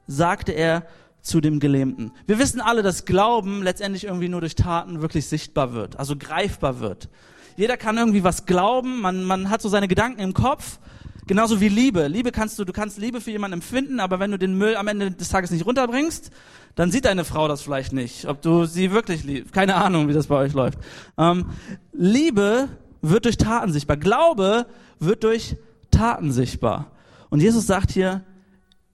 sagte 0.07 0.53
er 0.53 0.87
zu 1.21 1.41
dem 1.41 1.59
Gelähmten. 1.59 2.11
Wir 2.25 2.39
wissen 2.39 2.61
alle, 2.61 2.81
dass 2.81 3.05
Glauben 3.05 3.61
letztendlich 3.61 4.05
irgendwie 4.05 4.29
nur 4.29 4.39
durch 4.39 4.55
Taten 4.55 5.01
wirklich 5.01 5.27
sichtbar 5.27 5.73
wird, 5.73 5.99
also 5.99 6.15
greifbar 6.15 6.79
wird. 6.79 7.09
Jeder 7.57 7.75
kann 7.75 7.97
irgendwie 7.97 8.23
was 8.23 8.45
glauben, 8.45 9.01
man, 9.01 9.23
man 9.23 9.49
hat 9.49 9.61
so 9.61 9.69
seine 9.69 9.87
Gedanken 9.87 10.21
im 10.21 10.33
Kopf, 10.33 10.79
genauso 11.25 11.59
wie 11.59 11.69
Liebe. 11.69 12.07
Liebe 12.07 12.31
kannst 12.31 12.57
du, 12.59 12.65
du 12.65 12.71
kannst 12.71 12.97
Liebe 12.97 13.19
für 13.19 13.31
jemanden 13.31 13.55
empfinden, 13.55 13.99
aber 13.99 14.19
wenn 14.19 14.31
du 14.31 14.37
den 14.37 14.57
Müll 14.57 14.75
am 14.75 14.87
Ende 14.87 15.11
des 15.11 15.29
Tages 15.29 15.51
nicht 15.51 15.65
runterbringst, 15.65 16.31
dann 16.77 16.91
sieht 16.91 17.05
deine 17.05 17.25
Frau 17.25 17.47
das 17.47 17.63
vielleicht 17.63 17.91
nicht, 17.91 18.27
ob 18.27 18.43
du 18.43 18.65
sie 18.65 18.91
wirklich 18.91 19.23
liebst. 19.23 19.51
Keine 19.51 19.75
Ahnung, 19.75 20.07
wie 20.07 20.13
das 20.13 20.27
bei 20.27 20.35
euch 20.35 20.53
läuft. 20.53 20.77
Ähm, 21.17 21.47
Liebe 21.91 22.69
wird 23.01 23.25
durch 23.25 23.37
Taten 23.37 23.73
sichtbar. 23.73 23.97
Glaube 23.97 24.67
wird 24.99 25.23
durch 25.23 25.55
Taten 25.89 26.31
sichtbar. 26.31 26.91
Und 27.29 27.41
Jesus 27.41 27.65
sagt 27.65 27.89
hier, 27.89 28.23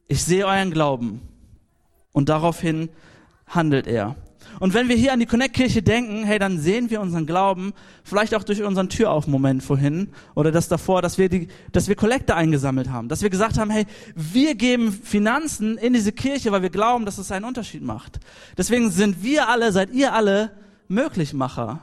ich 0.08 0.24
sehe 0.24 0.46
euren 0.48 0.72
Glauben. 0.72 1.28
Und 2.13 2.30
daraufhin 2.30 2.88
handelt 3.48 3.86
er. 3.86 4.16
Und 4.60 4.74
wenn 4.74 4.90
wir 4.90 4.96
hier 4.96 5.14
an 5.14 5.20
die 5.20 5.26
Connect-Kirche 5.26 5.82
denken, 5.82 6.24
hey, 6.24 6.40
dann 6.40 6.60
sehen 6.60 6.90
wir 6.90 7.02
unseren 7.02 7.26
Glauben 7.26 7.74
vielleicht 8.04 8.36
auch 8.36 8.44
durch 8.44 8.64
unseren 8.64 8.90
Türauf-Moment 8.90 9.64
vorhin 9.64 10.10
oder 10.36 10.52
das 10.52 10.68
davor, 10.68 11.02
dass 11.02 11.18
wir 11.18 11.30
die, 11.30 11.48
dass 11.72 11.88
wir 11.88 11.96
Kollekte 11.96 12.36
eingesammelt 12.36 12.90
haben, 12.90 13.10
dass 13.10 13.22
wir 13.22 13.30
gesagt 13.30 13.58
haben, 13.58 13.70
hey, 13.70 13.86
wir 14.16 14.56
geben 14.56 14.92
Finanzen 14.92 15.78
in 15.78 15.94
diese 15.94 16.12
Kirche, 16.12 16.52
weil 16.52 16.62
wir 16.62 16.70
glauben, 16.70 17.06
dass 17.06 17.18
es 17.18 17.32
einen 17.32 17.46
Unterschied 17.46 17.84
macht. 17.84 18.20
Deswegen 18.58 18.92
sind 18.92 19.24
wir 19.24 19.50
alle, 19.50 19.72
seid 19.72 19.92
ihr 19.92 20.14
alle 20.14 20.52
Möglichmacher, 20.88 21.82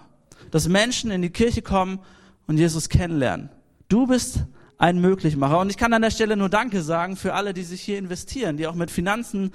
dass 0.50 0.68
Menschen 0.68 1.10
in 1.10 1.22
die 1.22 1.30
Kirche 1.30 1.62
kommen 1.62 2.00
und 2.46 2.58
Jesus 2.58 2.88
kennenlernen. 2.88 3.50
Du 3.88 4.06
bist 4.06 4.44
ein 4.80 5.00
Möglichmacher. 5.00 5.60
Und 5.60 5.70
ich 5.70 5.76
kann 5.76 5.92
an 5.92 6.02
der 6.02 6.10
Stelle 6.10 6.36
nur 6.36 6.48
Danke 6.48 6.82
sagen 6.82 7.16
für 7.16 7.34
alle, 7.34 7.52
die 7.52 7.62
sich 7.62 7.82
hier 7.82 7.98
investieren, 7.98 8.56
die 8.56 8.66
auch 8.66 8.74
mit 8.74 8.90
Finanzen 8.90 9.52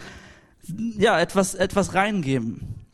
ja, 0.98 1.20
etwas, 1.20 1.56
etwas 1.56 1.96
reingeben. 1.96 2.85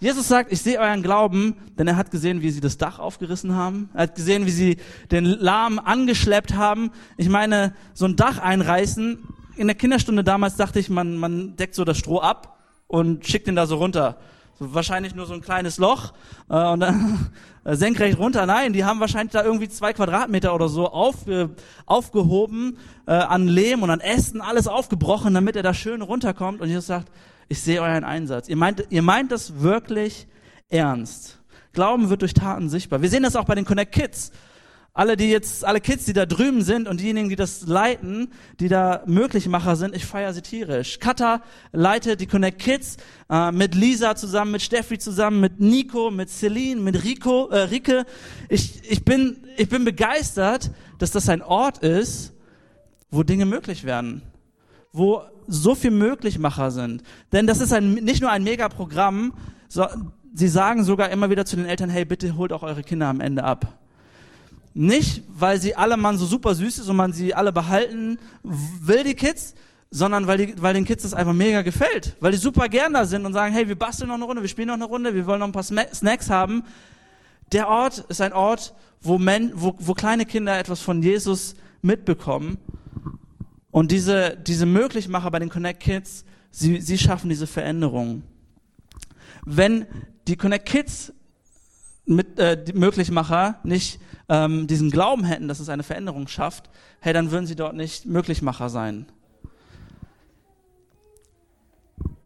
Jesus 0.00 0.28
sagt, 0.28 0.52
ich 0.52 0.62
sehe 0.62 0.78
euren 0.78 1.02
Glauben, 1.02 1.56
denn 1.78 1.86
er 1.86 1.96
hat 1.96 2.10
gesehen, 2.10 2.42
wie 2.42 2.50
sie 2.50 2.60
das 2.60 2.78
Dach 2.78 2.98
aufgerissen 2.98 3.54
haben. 3.54 3.90
Er 3.94 4.04
hat 4.04 4.14
gesehen, 4.14 4.46
wie 4.46 4.50
sie 4.50 4.76
den 5.10 5.24
Lahm 5.24 5.78
angeschleppt 5.78 6.54
haben. 6.54 6.90
Ich 7.16 7.28
meine, 7.28 7.74
so 7.94 8.06
ein 8.06 8.16
Dach 8.16 8.38
einreißen. 8.38 9.18
In 9.56 9.66
der 9.66 9.76
Kinderstunde 9.76 10.24
damals 10.24 10.56
dachte 10.56 10.78
ich, 10.78 10.90
man, 10.90 11.16
man 11.16 11.56
deckt 11.56 11.74
so 11.74 11.84
das 11.84 11.98
Stroh 11.98 12.20
ab 12.20 12.58
und 12.86 13.26
schickt 13.26 13.46
ihn 13.46 13.56
da 13.56 13.66
so 13.66 13.76
runter. 13.76 14.16
So 14.58 14.74
wahrscheinlich 14.74 15.14
nur 15.14 15.26
so 15.26 15.34
ein 15.34 15.40
kleines 15.40 15.78
Loch 15.78 16.12
äh, 16.48 16.54
und 16.54 16.80
dann 16.80 17.30
senkrecht 17.64 18.18
runter. 18.18 18.44
Nein, 18.46 18.72
die 18.72 18.84
haben 18.84 19.00
wahrscheinlich 19.00 19.32
da 19.32 19.44
irgendwie 19.44 19.68
zwei 19.68 19.92
Quadratmeter 19.92 20.54
oder 20.54 20.68
so 20.68 20.88
aufge, 20.88 21.50
aufgehoben 21.86 22.76
äh, 23.06 23.12
an 23.12 23.48
Lehm 23.48 23.82
und 23.82 23.90
an 23.90 24.00
Ästen, 24.00 24.40
alles 24.40 24.66
aufgebrochen, 24.66 25.32
damit 25.32 25.56
er 25.56 25.62
da 25.62 25.72
schön 25.72 26.02
runterkommt. 26.02 26.60
Und 26.60 26.68
Jesus 26.68 26.86
sagt, 26.86 27.10
ich 27.50 27.60
sehe 27.60 27.82
euren 27.82 28.04
Einsatz. 28.04 28.48
Ihr 28.48 28.56
meint, 28.56 28.86
ihr 28.90 29.02
meint 29.02 29.32
das 29.32 29.60
wirklich 29.60 30.28
ernst. 30.68 31.40
Glauben 31.72 32.08
wird 32.08 32.22
durch 32.22 32.32
Taten 32.32 32.70
sichtbar. 32.70 33.02
Wir 33.02 33.10
sehen 33.10 33.24
das 33.24 33.34
auch 33.34 33.44
bei 33.44 33.56
den 33.56 33.64
Connect 33.64 33.92
Kids. 33.92 34.30
Alle, 34.92 35.16
die 35.16 35.30
jetzt, 35.30 35.64
alle 35.64 35.80
Kids, 35.80 36.04
die 36.04 36.12
da 36.12 36.26
drüben 36.26 36.62
sind 36.62 36.86
und 36.86 37.00
diejenigen, 37.00 37.28
die 37.28 37.34
das 37.34 37.66
leiten, 37.66 38.28
die 38.60 38.68
da 38.68 39.02
Möglichmacher 39.06 39.74
sind, 39.74 39.96
ich 39.96 40.06
feiere 40.06 40.32
sie 40.32 40.42
tierisch. 40.42 41.00
Kata 41.00 41.42
leitet 41.72 42.20
die 42.20 42.26
Connect 42.28 42.60
Kids 42.60 42.98
äh, 43.28 43.50
mit 43.50 43.74
Lisa 43.74 44.14
zusammen, 44.14 44.52
mit 44.52 44.62
Steffi 44.62 44.98
zusammen, 44.98 45.40
mit 45.40 45.58
Nico, 45.58 46.12
mit 46.12 46.30
Celine, 46.30 46.80
mit 46.80 47.02
Rico, 47.02 47.48
äh, 47.48 47.62
Rike. 47.62 48.04
Ich, 48.48 48.88
ich, 48.88 49.04
bin, 49.04 49.44
ich 49.56 49.68
bin 49.68 49.84
begeistert, 49.84 50.70
dass 50.98 51.10
das 51.10 51.28
ein 51.28 51.42
Ort 51.42 51.78
ist, 51.78 52.32
wo 53.10 53.24
Dinge 53.24 53.44
möglich 53.44 53.82
werden. 53.82 54.22
Wo 54.92 55.22
so 55.46 55.74
viel 55.74 55.90
Möglichmacher 55.90 56.70
sind. 56.70 57.02
Denn 57.32 57.46
das 57.46 57.60
ist 57.60 57.72
ein, 57.72 57.94
nicht 57.94 58.20
nur 58.20 58.30
ein 58.30 58.44
Megaprogramm, 58.44 59.34
so, 59.68 59.86
sie 60.34 60.48
sagen 60.48 60.84
sogar 60.84 61.10
immer 61.10 61.30
wieder 61.30 61.44
zu 61.44 61.56
den 61.56 61.66
Eltern, 61.66 61.90
hey, 61.90 62.04
bitte 62.04 62.36
holt 62.36 62.52
auch 62.52 62.62
eure 62.62 62.82
Kinder 62.82 63.08
am 63.08 63.20
Ende 63.20 63.44
ab. 63.44 63.78
Nicht, 64.72 65.24
weil 65.28 65.60
sie 65.60 65.74
alle 65.74 65.96
man 65.96 66.16
so 66.16 66.26
super 66.26 66.54
süß 66.54 66.78
ist 66.78 66.88
und 66.88 66.96
man 66.96 67.12
sie 67.12 67.34
alle 67.34 67.52
behalten 67.52 68.18
will, 68.42 69.02
die 69.02 69.14
Kids, 69.14 69.54
sondern 69.90 70.28
weil, 70.28 70.38
die, 70.38 70.62
weil 70.62 70.74
den 70.74 70.84
Kids 70.84 71.02
das 71.02 71.14
einfach 71.14 71.32
mega 71.32 71.62
gefällt. 71.62 72.16
Weil 72.20 72.32
die 72.32 72.38
super 72.38 72.68
gern 72.68 72.92
da 72.92 73.04
sind 73.04 73.26
und 73.26 73.32
sagen, 73.32 73.52
hey, 73.52 73.66
wir 73.66 73.76
basteln 73.76 74.08
noch 74.08 74.14
eine 74.14 74.24
Runde, 74.24 74.42
wir 74.42 74.48
spielen 74.48 74.68
noch 74.68 74.74
eine 74.74 74.84
Runde, 74.84 75.14
wir 75.14 75.26
wollen 75.26 75.40
noch 75.40 75.48
ein 75.48 75.52
paar 75.52 75.64
Snacks 75.64 76.30
haben. 76.30 76.62
Der 77.50 77.68
Ort 77.68 78.04
ist 78.08 78.20
ein 78.20 78.32
Ort, 78.32 78.72
wo, 79.00 79.18
Men, 79.18 79.50
wo, 79.54 79.74
wo 79.80 79.94
kleine 79.94 80.24
Kinder 80.24 80.56
etwas 80.56 80.80
von 80.80 81.02
Jesus 81.02 81.56
mitbekommen 81.82 82.58
und 83.70 83.92
diese, 83.92 84.36
diese 84.36 84.66
Möglichmacher 84.66 85.30
bei 85.30 85.38
den 85.38 85.48
Connect 85.48 85.80
Kids, 85.80 86.24
sie, 86.50 86.80
sie 86.80 86.98
schaffen 86.98 87.28
diese 87.28 87.46
Veränderung. 87.46 88.22
Wenn 89.44 89.86
die 90.26 90.36
Connect 90.36 90.66
Kids 90.66 91.12
mit, 92.04 92.38
äh, 92.38 92.62
die 92.62 92.72
Möglichmacher 92.72 93.60
nicht 93.62 94.00
ähm, 94.28 94.66
diesen 94.66 94.90
Glauben 94.90 95.24
hätten, 95.24 95.48
dass 95.48 95.60
es 95.60 95.68
eine 95.68 95.82
Veränderung 95.82 96.26
schafft, 96.28 96.68
hey, 97.00 97.12
dann 97.12 97.30
würden 97.30 97.46
sie 97.46 97.56
dort 97.56 97.74
nicht 97.74 98.06
Möglichmacher 98.06 98.68
sein. 98.68 99.06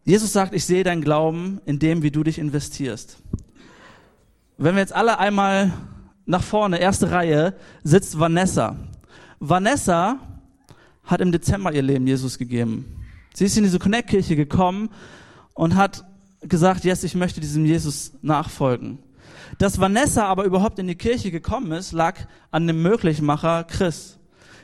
Jesus 0.04 0.32
sagt, 0.32 0.54
ich 0.54 0.64
sehe 0.64 0.84
deinen 0.84 1.02
Glauben 1.02 1.60
in 1.64 1.78
dem, 1.78 2.02
wie 2.02 2.10
du 2.10 2.22
dich 2.22 2.38
investierst. 2.38 3.18
Wenn 4.58 4.74
wir 4.74 4.80
jetzt 4.80 4.94
alle 4.94 5.18
einmal 5.18 5.72
nach 6.26 6.42
vorne, 6.42 6.78
erste 6.78 7.10
Reihe, 7.10 7.54
sitzt 7.82 8.18
Vanessa. 8.18 8.76
Vanessa 9.40 10.18
hat 11.04 11.20
im 11.20 11.32
Dezember 11.32 11.72
ihr 11.72 11.82
Leben 11.82 12.06
Jesus 12.06 12.38
gegeben. 12.38 12.96
Sie 13.34 13.44
ist 13.44 13.56
in 13.56 13.64
diese 13.64 13.78
Connect-Kirche 13.78 14.36
gekommen 14.36 14.90
und 15.54 15.74
hat 15.74 16.04
gesagt, 16.40 16.84
yes, 16.84 17.04
ich 17.04 17.14
möchte 17.14 17.40
diesem 17.40 17.64
Jesus 17.64 18.12
nachfolgen. 18.22 18.98
Dass 19.58 19.80
Vanessa 19.80 20.26
aber 20.26 20.44
überhaupt 20.44 20.78
in 20.78 20.86
die 20.86 20.94
Kirche 20.94 21.30
gekommen 21.30 21.72
ist, 21.72 21.92
lag 21.92 22.18
an 22.50 22.66
dem 22.66 22.82
Möglichmacher 22.82 23.64
Chris. 23.64 24.18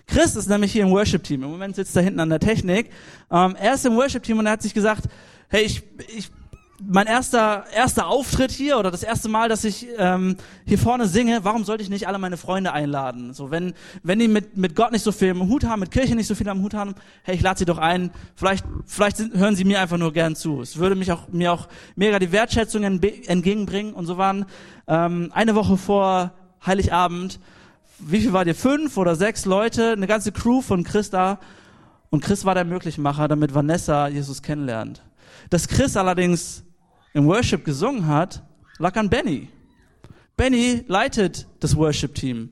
Chris 0.06 0.35
ist 0.35 0.49
nämlich 0.49 0.73
hier 0.73 0.82
im 0.82 0.90
Worship-Team. 0.90 1.42
Im 1.44 1.50
Moment 1.50 1.76
sitzt 1.76 1.94
er 1.97 2.02
hinten 2.02 2.20
an 2.20 2.30
der 2.30 2.40
Technik. 2.40 2.90
Ähm, 3.30 3.54
er 3.56 3.75
ist 3.75 3.87
im 3.87 3.94
Worship-Team 3.94 4.38
und 4.38 4.47
er 4.47 4.52
hat 4.52 4.62
sich 4.62 4.75
gesagt, 4.75 5.04
hey, 5.49 5.62
ich, 5.62 5.82
ich 6.16 6.30
mein 6.87 7.07
erster, 7.07 7.65
erster 7.75 8.07
Auftritt 8.07 8.51
hier 8.51 8.79
oder 8.79 8.91
das 8.91 9.03
erste 9.03 9.29
Mal, 9.29 9.49
dass 9.49 9.65
ich 9.65 9.87
ähm, 9.99 10.37
hier 10.65 10.79
vorne 10.79 11.07
singe, 11.07 11.41
warum 11.43 11.65
sollte 11.65 11.83
ich 11.83 11.91
nicht 11.91 12.09
alle 12.09 12.19
meine 12.19 12.37
Freunde 12.37 12.73
einladen? 12.73 13.35
So, 13.35 13.51
wenn, 13.51 13.75
wenn 14.03 14.19
die 14.19 14.29
mit, 14.29 14.57
mit 14.57 14.75
Gott 14.75 14.93
nicht 14.93 15.03
so 15.03 15.13
viel 15.13 15.31
am 15.31 15.49
Hut 15.49 15.65
haben, 15.65 15.81
mit 15.81 15.91
Kirche 15.91 16.15
nicht 16.15 16.27
so 16.27 16.35
viel 16.35 16.49
am 16.49 16.63
Hut 16.63 16.75
haben, 16.75 16.95
hey, 17.23 17.35
ich 17.35 17.43
lade 17.43 17.59
sie 17.59 17.65
doch 17.65 17.79
ein, 17.79 18.11
vielleicht, 18.35 18.65
vielleicht 18.87 19.19
sind, 19.19 19.35
hören 19.35 19.57
sie 19.57 19.65
mir 19.65 19.81
einfach 19.81 19.99
nur 19.99 20.13
gern 20.13 20.37
zu. 20.37 20.63
Es 20.63 20.79
würde 20.79 20.95
mich 20.95 21.13
auch, 21.13 21.29
mir 21.29 21.53
auch 21.53 21.69
mega 21.97 22.19
die 22.19 22.33
Wertschätzung 22.33 22.83
entgegenbringen. 22.83 23.93
Und 23.93 24.07
so 24.07 24.17
waren 24.17 24.47
ähm, 24.87 25.31
eine 25.35 25.55
Woche 25.55 25.77
vor 25.77 26.33
Heiligabend, 26.65 27.41
wie 27.99 28.21
viel 28.21 28.33
war 28.33 28.45
dir? 28.47 28.55
Fünf 28.55 28.97
oder 28.97 29.15
sechs 29.15 29.45
Leute, 29.45 29.93
eine 29.93 30.07
ganze 30.07 30.33
Crew 30.33 30.63
von 30.63 30.85
Chris 30.85 31.11
da. 31.11 31.39
Und 32.09 32.25
Chris 32.25 32.45
war 32.45 32.55
der 32.55 32.65
Möglichmacher, 32.65 33.29
damit 33.29 33.55
Vanessa 33.55 34.09
Jesus 34.09 34.43
kennenlernt. 34.43 35.03
Dass 35.51 35.69
Chris 35.69 35.97
allerdings 35.97 36.65
im 37.12 37.26
Worship 37.26 37.64
gesungen 37.64 38.07
hat, 38.07 38.43
lag 38.79 38.97
an 38.97 39.11
Benny. 39.11 39.49
Benny 40.37 40.85
leitet 40.87 41.47
das 41.61 41.76
Worship-Team. 41.76 42.50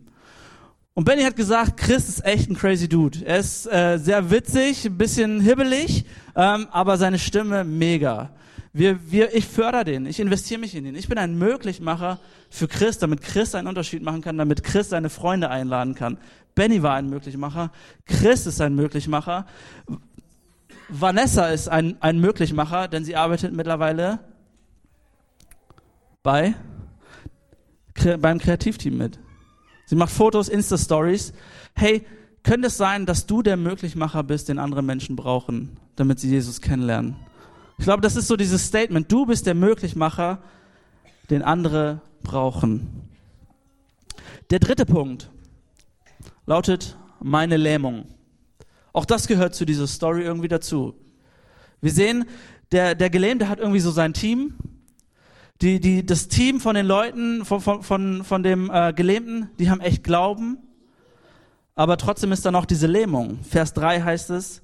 Und 0.95 1.05
Benny 1.05 1.23
hat 1.23 1.37
gesagt, 1.37 1.77
Chris 1.77 2.09
ist 2.09 2.25
echt 2.25 2.51
ein 2.51 2.57
crazy 2.57 2.89
Dude. 2.89 3.25
Er 3.25 3.39
ist 3.39 3.67
äh, 3.67 3.99
sehr 3.99 4.31
witzig, 4.31 4.85
ein 4.85 4.99
bisschen 4.99 5.41
hibbelig, 5.41 6.05
ähm, 6.35 6.67
aber 6.73 6.97
seine 6.97 7.19
Stimme 7.19 7.63
mega. 7.63 8.31
Wir, 8.73 8.99
wir, 9.11 9.35
ich 9.35 9.47
fördere 9.47 9.85
den, 9.85 10.07
ich 10.07 10.21
investiere 10.21 10.61
mich 10.61 10.75
in 10.75 10.87
ihn. 10.87 10.97
Ich 10.97 11.09
bin 11.09 11.17
ein 11.19 11.39
Möglichmacher 11.39 12.19
für 12.51 12.69
Chris, 12.69 12.99
damit 12.99 13.23
Chris 13.23 13.55
einen 13.55 13.69
Unterschied 13.69 14.03
machen 14.03 14.23
kann, 14.23 14.37
damit 14.39 14.65
Chris 14.65 14.89
seine 14.89 15.09
Freunde 15.09 15.51
einladen 15.51 15.95
kann. 15.95 16.19
Benny 16.55 16.83
war 16.83 16.95
ein 16.95 17.09
Möglichmacher, 17.09 17.71
Chris 18.05 18.47
ist 18.47 18.61
ein 18.61 18.75
Möglichmacher, 18.75 19.47
Vanessa 20.89 21.47
ist 21.49 21.69
ein, 21.69 21.97
ein 22.01 22.19
Möglichmacher, 22.21 22.89
denn 22.89 23.05
sie 23.05 23.15
arbeitet 23.15 23.55
mittlerweile 23.55 24.19
bei, 26.23 26.55
beim 28.19 28.39
Kreativteam 28.39 28.97
mit. 28.97 29.19
Sie 29.87 29.97
macht 29.97 30.13
Fotos, 30.13 30.49
Insta-Stories. 30.49 31.33
Hey, 31.75 32.07
könnte 32.43 32.69
es 32.69 32.77
sein, 32.77 33.07
dass 33.07 33.27
du 33.27 33.43
der 33.43 33.57
Möglichmacher 33.57 34.23
bist, 34.23 34.49
den 34.49 34.59
andere 34.59 34.83
Menschen 34.83 35.17
brauchen, 35.17 35.77
damit 35.97 36.21
sie 36.21 36.29
Jesus 36.29 36.61
kennenlernen? 36.61 37.17
Ich 37.79 37.85
glaube, 37.85 38.03
das 38.03 38.17
ist 38.17 38.27
so 38.27 38.37
dieses 38.37 38.67
Statement. 38.67 39.11
Du 39.11 39.27
bist 39.27 39.47
der 39.47 39.55
Möglichmacher, 39.55 40.43
den 41.31 41.43
andere 41.43 42.01
brauchen. 42.23 43.09
Der 44.51 44.59
dritte 44.59 44.87
Punkt 44.87 45.31
lautet 46.47 46.97
meine 47.21 47.57
Lähmung. 47.57 48.07
Auch 48.93 49.05
das 49.05 49.27
gehört 49.29 49.55
zu 49.55 49.65
dieser 49.65 49.87
Story 49.87 50.23
irgendwie 50.23 50.49
dazu. 50.49 50.95
Wir 51.81 51.93
sehen, 51.93 52.25
der, 52.73 52.95
der 52.95 53.11
Gelähmte 53.11 53.49
hat 53.49 53.59
irgendwie 53.59 53.81
so 53.81 53.91
sein 53.91 54.13
Team. 54.13 54.55
Die, 55.61 55.81
die, 55.81 56.07
das 56.07 56.29
Team 56.29 56.61
von 56.61 56.77
den 56.77 56.87
Leuten, 56.87 57.45
von, 57.45 57.61
von, 57.61 57.83
von, 57.83 58.25
von 58.25 58.43
dem 58.43 58.71
äh, 58.73 58.93
Gelähmten, 58.93 59.51
die 59.59 59.71
haben 59.71 59.81
echt 59.81 60.05
Glauben. 60.05 60.59
Aber 61.75 61.97
trotzdem 61.97 62.31
ist 62.33 62.45
da 62.47 62.53
noch 62.53 62.65
diese 62.65 62.87
Lähmung. 62.87 63.41
Vers 63.43 63.75
3 63.75 64.03
heißt 64.03 64.31
es, 64.31 64.63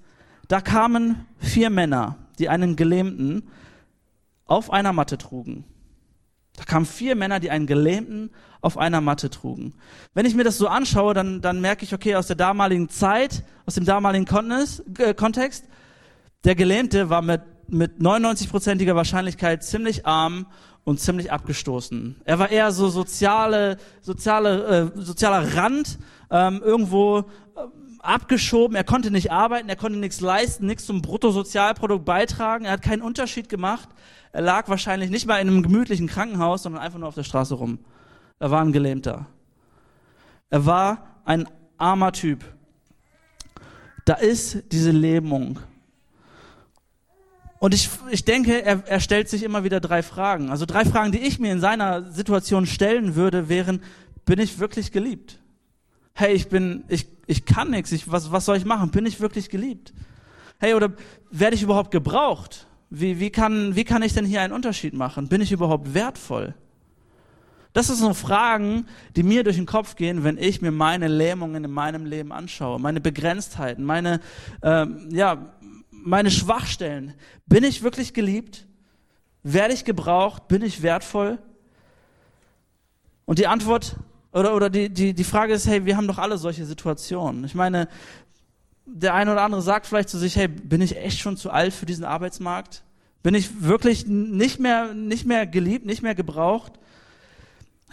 da 0.48 0.60
kamen 0.60 1.26
vier 1.38 1.70
Männer, 1.70 2.16
die 2.38 2.48
einen 2.48 2.76
Gelähmten 2.76 3.48
auf 4.46 4.72
einer 4.72 4.92
Matte 4.92 5.18
trugen. 5.18 5.64
Da 6.56 6.64
kamen 6.64 6.86
vier 6.86 7.16
Männer, 7.16 7.40
die 7.40 7.50
einen 7.50 7.66
Gelähmten 7.66 8.30
auf 8.60 8.78
einer 8.78 9.00
Matte 9.00 9.30
trugen. 9.30 9.74
Wenn 10.12 10.26
ich 10.26 10.34
mir 10.34 10.44
das 10.44 10.58
so 10.58 10.68
anschaue, 10.68 11.14
dann, 11.14 11.40
dann 11.40 11.60
merke 11.60 11.84
ich, 11.84 11.92
okay, 11.92 12.14
aus 12.14 12.28
der 12.28 12.36
damaligen 12.36 12.88
Zeit, 12.88 13.42
aus 13.66 13.74
dem 13.74 13.84
damaligen 13.84 14.26
äh, 14.98 15.14
Kontext, 15.14 15.64
der 16.44 16.54
Gelähmte 16.54 17.10
war 17.10 17.22
mit, 17.22 17.42
mit 17.68 17.98
99-prozentiger 17.98 18.94
Wahrscheinlichkeit 18.94 19.64
ziemlich 19.64 20.06
arm 20.06 20.46
und 20.84 21.00
ziemlich 21.00 21.32
abgestoßen. 21.32 22.16
Er 22.24 22.38
war 22.38 22.50
eher 22.50 22.70
so 22.70 22.88
soziale, 22.88 23.78
soziale, 24.00 24.92
äh, 24.96 25.00
sozialer 25.00 25.56
Rand, 25.56 25.98
ähm, 26.30 26.60
irgendwo 26.62 27.20
äh, 27.20 27.22
abgeschoben. 28.00 28.76
Er 28.76 28.84
konnte 28.84 29.10
nicht 29.10 29.32
arbeiten, 29.32 29.68
er 29.68 29.76
konnte 29.76 29.98
nichts 29.98 30.20
leisten, 30.20 30.66
nichts 30.66 30.84
zum 30.84 31.00
Bruttosozialprodukt 31.00 32.04
beitragen. 32.04 32.66
Er 32.66 32.72
hat 32.72 32.82
keinen 32.82 33.02
Unterschied 33.02 33.48
gemacht. 33.48 33.88
Er 34.32 34.42
lag 34.42 34.68
wahrscheinlich 34.68 35.10
nicht 35.10 35.26
mal 35.26 35.38
in 35.38 35.48
einem 35.48 35.62
gemütlichen 35.62 36.06
Krankenhaus, 36.06 36.64
sondern 36.64 36.82
einfach 36.82 36.98
nur 36.98 37.08
auf 37.08 37.14
der 37.14 37.22
Straße 37.22 37.54
rum. 37.54 37.78
Er 38.38 38.50
war 38.50 38.60
ein 38.60 38.72
Gelähmter. 38.72 39.26
Er 40.50 40.66
war 40.66 41.20
ein 41.24 41.48
armer 41.78 42.12
Typ. 42.12 42.44
Da 44.04 44.14
ist 44.14 44.64
diese 44.70 44.90
Lähmung. 44.90 45.58
Und 47.64 47.72
ich, 47.72 47.88
ich 48.10 48.26
denke, 48.26 48.62
er, 48.62 48.86
er 48.86 49.00
stellt 49.00 49.30
sich 49.30 49.42
immer 49.42 49.64
wieder 49.64 49.80
drei 49.80 50.02
Fragen. 50.02 50.50
Also 50.50 50.66
drei 50.66 50.84
Fragen, 50.84 51.12
die 51.12 51.20
ich 51.20 51.38
mir 51.38 51.50
in 51.50 51.60
seiner 51.60 52.12
Situation 52.12 52.66
stellen 52.66 53.14
würde, 53.14 53.48
wären, 53.48 53.80
bin 54.26 54.38
ich 54.38 54.58
wirklich 54.58 54.92
geliebt? 54.92 55.38
Hey, 56.12 56.34
ich 56.34 56.50
bin, 56.50 56.84
ich, 56.88 57.06
ich 57.26 57.46
kann 57.46 57.70
nichts, 57.70 57.90
ich, 57.90 58.12
was, 58.12 58.30
was 58.30 58.44
soll 58.44 58.58
ich 58.58 58.66
machen? 58.66 58.90
Bin 58.90 59.06
ich 59.06 59.18
wirklich 59.18 59.48
geliebt? 59.48 59.94
Hey, 60.58 60.74
oder 60.74 60.92
werde 61.30 61.56
ich 61.56 61.62
überhaupt 61.62 61.90
gebraucht? 61.90 62.66
Wie, 62.90 63.18
wie, 63.18 63.30
kann, 63.30 63.74
wie 63.74 63.84
kann 63.84 64.02
ich 64.02 64.12
denn 64.12 64.26
hier 64.26 64.42
einen 64.42 64.52
Unterschied 64.52 64.92
machen? 64.92 65.28
Bin 65.28 65.40
ich 65.40 65.50
überhaupt 65.50 65.94
wertvoll? 65.94 66.52
Das 67.74 67.88
sind 67.88 67.96
so 67.96 68.14
Fragen, 68.14 68.86
die 69.16 69.24
mir 69.24 69.42
durch 69.42 69.56
den 69.56 69.66
Kopf 69.66 69.96
gehen, 69.96 70.22
wenn 70.22 70.38
ich 70.38 70.62
mir 70.62 70.70
meine 70.70 71.08
Lähmungen 71.08 71.64
in 71.64 71.72
meinem 71.72 72.06
Leben 72.06 72.30
anschaue, 72.30 72.78
meine 72.78 73.00
Begrenztheiten, 73.00 73.84
meine, 73.84 74.20
ähm, 74.62 75.08
ja, 75.10 75.53
meine 76.04 76.30
Schwachstellen. 76.30 77.14
Bin 77.46 77.64
ich 77.64 77.82
wirklich 77.82 78.12
geliebt? 78.12 78.66
Werde 79.42 79.74
ich 79.74 79.84
gebraucht? 79.84 80.48
Bin 80.48 80.62
ich 80.62 80.82
wertvoll? 80.82 81.38
Und 83.24 83.38
die 83.38 83.46
Antwort 83.46 83.96
oder, 84.32 84.54
oder 84.54 84.68
die, 84.68 84.90
die, 84.90 85.14
die 85.14 85.24
Frage 85.24 85.54
ist, 85.54 85.66
hey, 85.66 85.84
wir 85.86 85.96
haben 85.96 86.08
doch 86.08 86.18
alle 86.18 86.38
solche 86.38 86.64
Situationen. 86.64 87.44
Ich 87.44 87.54
meine, 87.54 87.88
der 88.84 89.14
eine 89.14 89.32
oder 89.32 89.42
andere 89.42 89.62
sagt 89.62 89.86
vielleicht 89.86 90.08
zu 90.08 90.18
sich, 90.18 90.36
hey, 90.36 90.48
bin 90.48 90.80
ich 90.80 90.96
echt 90.96 91.18
schon 91.18 91.36
zu 91.36 91.50
alt 91.50 91.72
für 91.72 91.86
diesen 91.86 92.04
Arbeitsmarkt? 92.04 92.82
Bin 93.22 93.34
ich 93.34 93.62
wirklich 93.62 94.06
nicht 94.06 94.60
mehr, 94.60 94.92
nicht 94.92 95.24
mehr 95.24 95.46
geliebt, 95.46 95.86
nicht 95.86 96.02
mehr 96.02 96.14
gebraucht? 96.14 96.72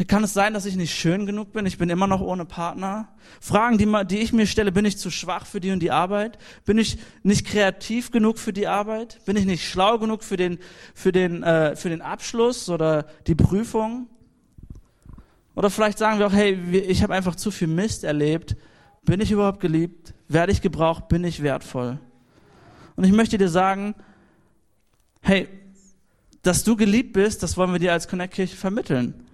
Kann 0.07 0.23
es 0.23 0.33
sein, 0.33 0.53
dass 0.53 0.65
ich 0.65 0.77
nicht 0.77 0.95
schön 0.95 1.25
genug 1.25 1.51
bin? 1.51 1.65
Ich 1.65 1.77
bin 1.77 1.89
immer 1.89 2.07
noch 2.07 2.21
ohne 2.21 2.45
Partner. 2.45 3.09
Fragen, 3.41 3.77
die, 3.77 3.87
die 4.05 4.19
ich 4.19 4.31
mir 4.31 4.47
stelle, 4.47 4.71
bin 4.71 4.85
ich 4.85 4.97
zu 4.97 5.11
schwach 5.11 5.45
für 5.45 5.59
die 5.59 5.71
und 5.71 5.79
die 5.81 5.91
Arbeit? 5.91 6.37
Bin 6.65 6.77
ich 6.77 6.97
nicht 7.23 7.45
kreativ 7.45 8.09
genug 8.09 8.39
für 8.39 8.53
die 8.53 8.67
Arbeit? 8.67 9.19
Bin 9.25 9.35
ich 9.35 9.45
nicht 9.45 9.67
schlau 9.67 9.99
genug 9.99 10.23
für 10.23 10.37
den, 10.37 10.59
für 10.93 11.11
den, 11.11 11.43
äh, 11.43 11.75
für 11.75 11.89
den 11.89 12.01
Abschluss 12.01 12.69
oder 12.69 13.05
die 13.27 13.35
Prüfung? 13.35 14.07
Oder 15.55 15.69
vielleicht 15.69 15.97
sagen 15.97 16.19
wir 16.19 16.27
auch, 16.27 16.33
hey, 16.33 16.57
ich 16.87 17.03
habe 17.03 17.13
einfach 17.13 17.35
zu 17.35 17.51
viel 17.51 17.67
Mist 17.67 18.05
erlebt. 18.05 18.55
Bin 19.03 19.19
ich 19.19 19.31
überhaupt 19.31 19.59
geliebt? 19.59 20.13
Werde 20.29 20.53
ich 20.53 20.61
gebraucht? 20.61 21.09
Bin 21.09 21.25
ich 21.25 21.43
wertvoll? 21.43 21.99
Und 22.95 23.03
ich 23.03 23.11
möchte 23.11 23.37
dir 23.37 23.49
sagen, 23.49 23.93
hey, 25.21 25.49
dass 26.43 26.63
du 26.63 26.77
geliebt 26.77 27.11
bist, 27.11 27.43
das 27.43 27.57
wollen 27.57 27.73
wir 27.73 27.79
dir 27.79 27.91
als 27.91 28.07
Connect-Kirche 28.07 28.55
vermitteln 28.55 29.27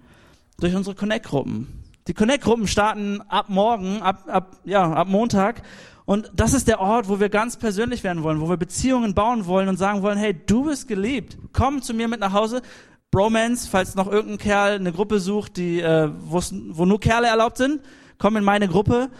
durch 0.60 0.74
unsere 0.74 0.96
Connect-Gruppen. 0.96 1.84
Die 2.08 2.14
Connect-Gruppen 2.14 2.66
starten 2.66 3.20
ab 3.28 3.48
morgen, 3.48 4.02
ab, 4.02 4.24
ab, 4.26 4.56
ja, 4.64 4.92
ab 4.92 5.08
Montag. 5.08 5.62
Und 6.04 6.30
das 6.34 6.54
ist 6.54 6.68
der 6.68 6.80
Ort, 6.80 7.08
wo 7.08 7.20
wir 7.20 7.28
ganz 7.28 7.56
persönlich 7.56 8.02
werden 8.02 8.22
wollen, 8.22 8.40
wo 8.40 8.48
wir 8.48 8.56
Beziehungen 8.56 9.14
bauen 9.14 9.46
wollen 9.46 9.68
und 9.68 9.76
sagen 9.76 10.02
wollen, 10.02 10.18
hey, 10.18 10.34
du 10.34 10.64
bist 10.64 10.88
geliebt. 10.88 11.36
Komm 11.52 11.82
zu 11.82 11.94
mir 11.94 12.08
mit 12.08 12.20
nach 12.20 12.32
Hause. 12.32 12.62
Bromance, 13.10 13.68
falls 13.70 13.94
noch 13.94 14.10
irgendein 14.10 14.38
Kerl 14.38 14.74
eine 14.74 14.92
Gruppe 14.92 15.20
sucht, 15.20 15.56
die, 15.56 15.80
äh, 15.80 16.10
wo 16.12 16.84
nur 16.84 17.00
Kerle 17.00 17.28
erlaubt 17.28 17.58
sind, 17.58 17.82
komm 18.18 18.36
in 18.36 18.44
meine 18.44 18.68
Gruppe. 18.68 19.10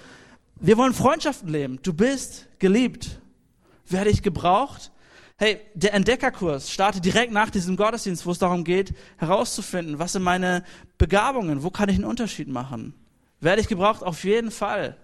Wir 0.60 0.76
wollen 0.76 0.92
Freundschaften 0.92 1.50
leben. 1.50 1.78
Du 1.82 1.92
bist 1.92 2.48
geliebt. 2.58 3.20
Werde 3.86 4.10
ich 4.10 4.22
gebraucht? 4.22 4.90
Hey, 5.40 5.60
der 5.72 5.94
Entdeckerkurs 5.94 6.68
startet 6.68 7.04
direkt 7.04 7.32
nach 7.32 7.48
diesem 7.48 7.76
Gottesdienst, 7.76 8.26
wo 8.26 8.32
es 8.32 8.40
darum 8.40 8.64
geht, 8.64 8.92
herauszufinden, 9.18 10.00
was 10.00 10.14
sind 10.14 10.24
meine 10.24 10.64
Begabungen, 10.98 11.62
wo 11.62 11.70
kann 11.70 11.88
ich 11.88 11.94
einen 11.94 12.06
Unterschied 12.06 12.48
machen? 12.48 12.92
Werde 13.40 13.60
ich 13.60 13.68
gebraucht? 13.68 14.02
Auf 14.02 14.24
jeden 14.24 14.50
Fall. 14.50 14.96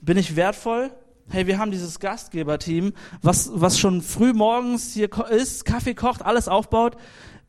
Bin 0.00 0.16
ich 0.16 0.36
wertvoll? 0.36 0.92
Hey, 1.30 1.48
wir 1.48 1.58
haben 1.58 1.72
dieses 1.72 1.98
Gastgeberteam, 1.98 2.92
was, 3.22 3.50
was 3.52 3.76
schon 3.76 4.02
früh 4.02 4.32
morgens 4.32 4.92
hier 4.92 5.10
ist, 5.30 5.64
Kaffee 5.64 5.94
kocht, 5.94 6.22
alles 6.22 6.46
aufbaut 6.46 6.96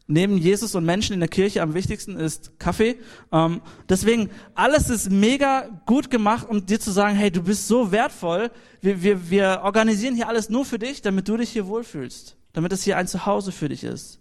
neben 0.08 0.38
Jesus 0.38 0.76
und 0.76 0.86
Menschen 0.86 1.14
in 1.14 1.20
der 1.20 1.30
Kirche 1.30 1.62
am 1.62 1.74
wichtigsten 1.74 2.18
ist 2.18 2.60
Kaffee. 2.60 2.98
Ähm, 3.32 3.62
deswegen, 3.90 4.30
alles 4.54 4.90
ist 4.90 5.10
mega 5.10 5.82
gut 5.86 6.10
gemacht, 6.10 6.48
um 6.50 6.66
dir 6.66 6.80
zu 6.80 6.92
sagen, 6.92 7.16
hey, 7.16 7.32
du 7.32 7.42
bist 7.42 7.68
so 7.68 7.92
wertvoll. 7.92 8.52
Wir, 8.82 9.02
wir, 9.02 9.30
wir 9.30 9.62
organisieren 9.64 10.16
hier 10.16 10.28
alles 10.28 10.50
nur 10.50 10.66
für 10.66 10.80
dich, 10.80 11.02
damit 11.02 11.28
du 11.28 11.38
dich 11.38 11.50
hier 11.50 11.68
wohlfühlst. 11.68 12.36
Damit 12.52 12.74
es 12.74 12.84
hier 12.84 12.98
ein 12.98 13.08
Zuhause 13.08 13.52
für 13.52 13.70
dich 13.70 13.84
ist. 13.84 14.20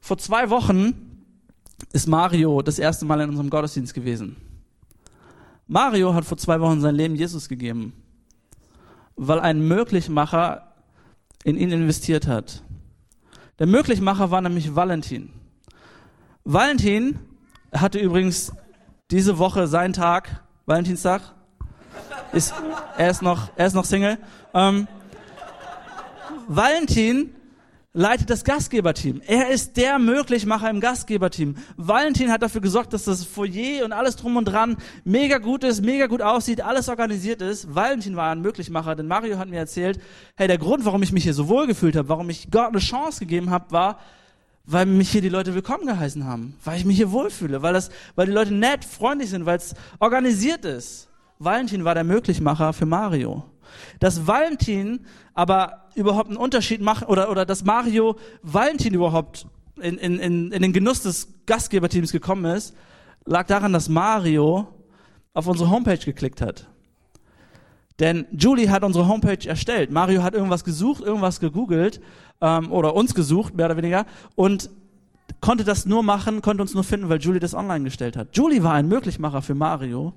Vor 0.00 0.18
zwei 0.18 0.50
Wochen 0.50 1.24
ist 1.92 2.08
Mario 2.08 2.62
das 2.62 2.78
erste 2.78 3.04
Mal 3.04 3.20
in 3.20 3.30
unserem 3.30 3.50
Gottesdienst 3.50 3.94
gewesen. 3.94 4.36
Mario 5.66 6.14
hat 6.14 6.24
vor 6.24 6.38
zwei 6.38 6.60
Wochen 6.60 6.80
sein 6.80 6.94
Leben 6.94 7.14
Jesus 7.14 7.48
gegeben, 7.48 7.92
weil 9.16 9.38
ein 9.38 9.60
Möglichmacher 9.68 10.72
in 11.44 11.56
ihn 11.56 11.70
investiert 11.70 12.26
hat. 12.26 12.62
Der 13.58 13.66
Möglichmacher 13.66 14.30
war 14.30 14.40
nämlich 14.40 14.76
Valentin. 14.76 15.32
Valentin 16.44 17.18
hatte 17.72 17.98
übrigens 17.98 18.52
diese 19.10 19.38
Woche 19.38 19.66
seinen 19.66 19.92
Tag, 19.92 20.42
Valentinstag. 20.66 21.22
Ist, 22.32 22.54
er, 22.96 23.10
ist 23.10 23.22
noch, 23.22 23.50
er 23.56 23.66
ist 23.66 23.74
noch 23.74 23.84
Single. 23.84 24.18
Ähm, 24.54 24.86
Valentin 26.46 27.34
leitet 27.98 28.30
das 28.30 28.44
Gastgeberteam. 28.44 29.20
Er 29.26 29.50
ist 29.50 29.76
der 29.76 29.98
Möglichmacher 29.98 30.70
im 30.70 30.78
Gastgeberteam. 30.78 31.56
Valentin 31.76 32.30
hat 32.30 32.42
dafür 32.42 32.60
gesorgt, 32.60 32.92
dass 32.92 33.04
das 33.04 33.24
Foyer 33.24 33.84
und 33.84 33.90
alles 33.90 34.14
drum 34.14 34.36
und 34.36 34.44
dran 34.44 34.76
mega 35.04 35.38
gut 35.38 35.64
ist, 35.64 35.84
mega 35.84 36.06
gut 36.06 36.22
aussieht, 36.22 36.60
alles 36.60 36.88
organisiert 36.88 37.42
ist. 37.42 37.74
Valentin 37.74 38.14
war 38.14 38.30
ein 38.30 38.40
Möglichmacher, 38.40 38.94
denn 38.94 39.08
Mario 39.08 39.38
hat 39.38 39.48
mir 39.48 39.58
erzählt, 39.58 40.00
hey, 40.36 40.46
der 40.46 40.58
Grund, 40.58 40.84
warum 40.84 41.02
ich 41.02 41.10
mich 41.10 41.24
hier 41.24 41.34
so 41.34 41.48
wohl 41.48 41.66
gefühlt 41.66 41.96
habe, 41.96 42.08
warum 42.08 42.30
ich 42.30 42.52
Gott 42.52 42.68
eine 42.68 42.78
Chance 42.78 43.18
gegeben 43.18 43.50
habe, 43.50 43.72
war, 43.72 43.98
weil 44.64 44.86
mich 44.86 45.10
hier 45.10 45.22
die 45.22 45.28
Leute 45.28 45.54
willkommen 45.56 45.86
geheißen 45.86 46.24
haben, 46.24 46.54
weil 46.64 46.78
ich 46.78 46.84
mich 46.84 46.98
hier 46.98 47.10
wohlfühle, 47.10 47.62
weil 47.62 47.72
das, 47.72 47.90
weil 48.14 48.26
die 48.26 48.32
Leute 48.32 48.54
nett, 48.54 48.84
freundlich 48.84 49.30
sind, 49.30 49.44
weil 49.44 49.56
es 49.56 49.74
organisiert 49.98 50.64
ist. 50.64 51.08
Valentin 51.40 51.84
war 51.84 51.94
der 51.94 52.04
Möglichmacher 52.04 52.72
für 52.72 52.86
Mario. 52.86 53.42
Dass 54.00 54.26
Valentin 54.26 55.00
aber 55.34 55.88
überhaupt 55.94 56.28
einen 56.28 56.36
Unterschied 56.36 56.80
macht 56.80 57.08
oder, 57.08 57.30
oder 57.30 57.44
dass 57.44 57.64
Mario 57.64 58.16
Valentin 58.42 58.94
überhaupt 58.94 59.46
in, 59.80 59.98
in, 59.98 60.18
in, 60.18 60.52
in 60.52 60.62
den 60.62 60.72
Genuss 60.72 61.02
des 61.02 61.28
Gastgeberteams 61.46 62.12
gekommen 62.12 62.44
ist, 62.44 62.74
lag 63.24 63.46
daran, 63.46 63.72
dass 63.72 63.88
Mario 63.88 64.68
auf 65.34 65.46
unsere 65.46 65.70
Homepage 65.70 65.98
geklickt 65.98 66.40
hat. 66.40 66.66
Denn 68.00 68.26
Julie 68.32 68.70
hat 68.70 68.84
unsere 68.84 69.08
Homepage 69.08 69.48
erstellt. 69.48 69.90
Mario 69.90 70.22
hat 70.22 70.34
irgendwas 70.34 70.64
gesucht, 70.64 71.02
irgendwas 71.02 71.40
gegoogelt 71.40 72.00
ähm, 72.40 72.70
oder 72.70 72.94
uns 72.94 73.14
gesucht, 73.14 73.56
mehr 73.56 73.66
oder 73.66 73.76
weniger, 73.76 74.06
und 74.36 74.70
konnte 75.40 75.64
das 75.64 75.86
nur 75.86 76.02
machen, 76.02 76.42
konnte 76.42 76.62
uns 76.62 76.74
nur 76.74 76.84
finden, 76.84 77.08
weil 77.08 77.18
Julie 77.18 77.40
das 77.40 77.54
online 77.54 77.84
gestellt 77.84 78.16
hat. 78.16 78.36
Julie 78.36 78.62
war 78.62 78.74
ein 78.74 78.88
Möglichmacher 78.88 79.42
für 79.42 79.54
Mario. 79.54 80.14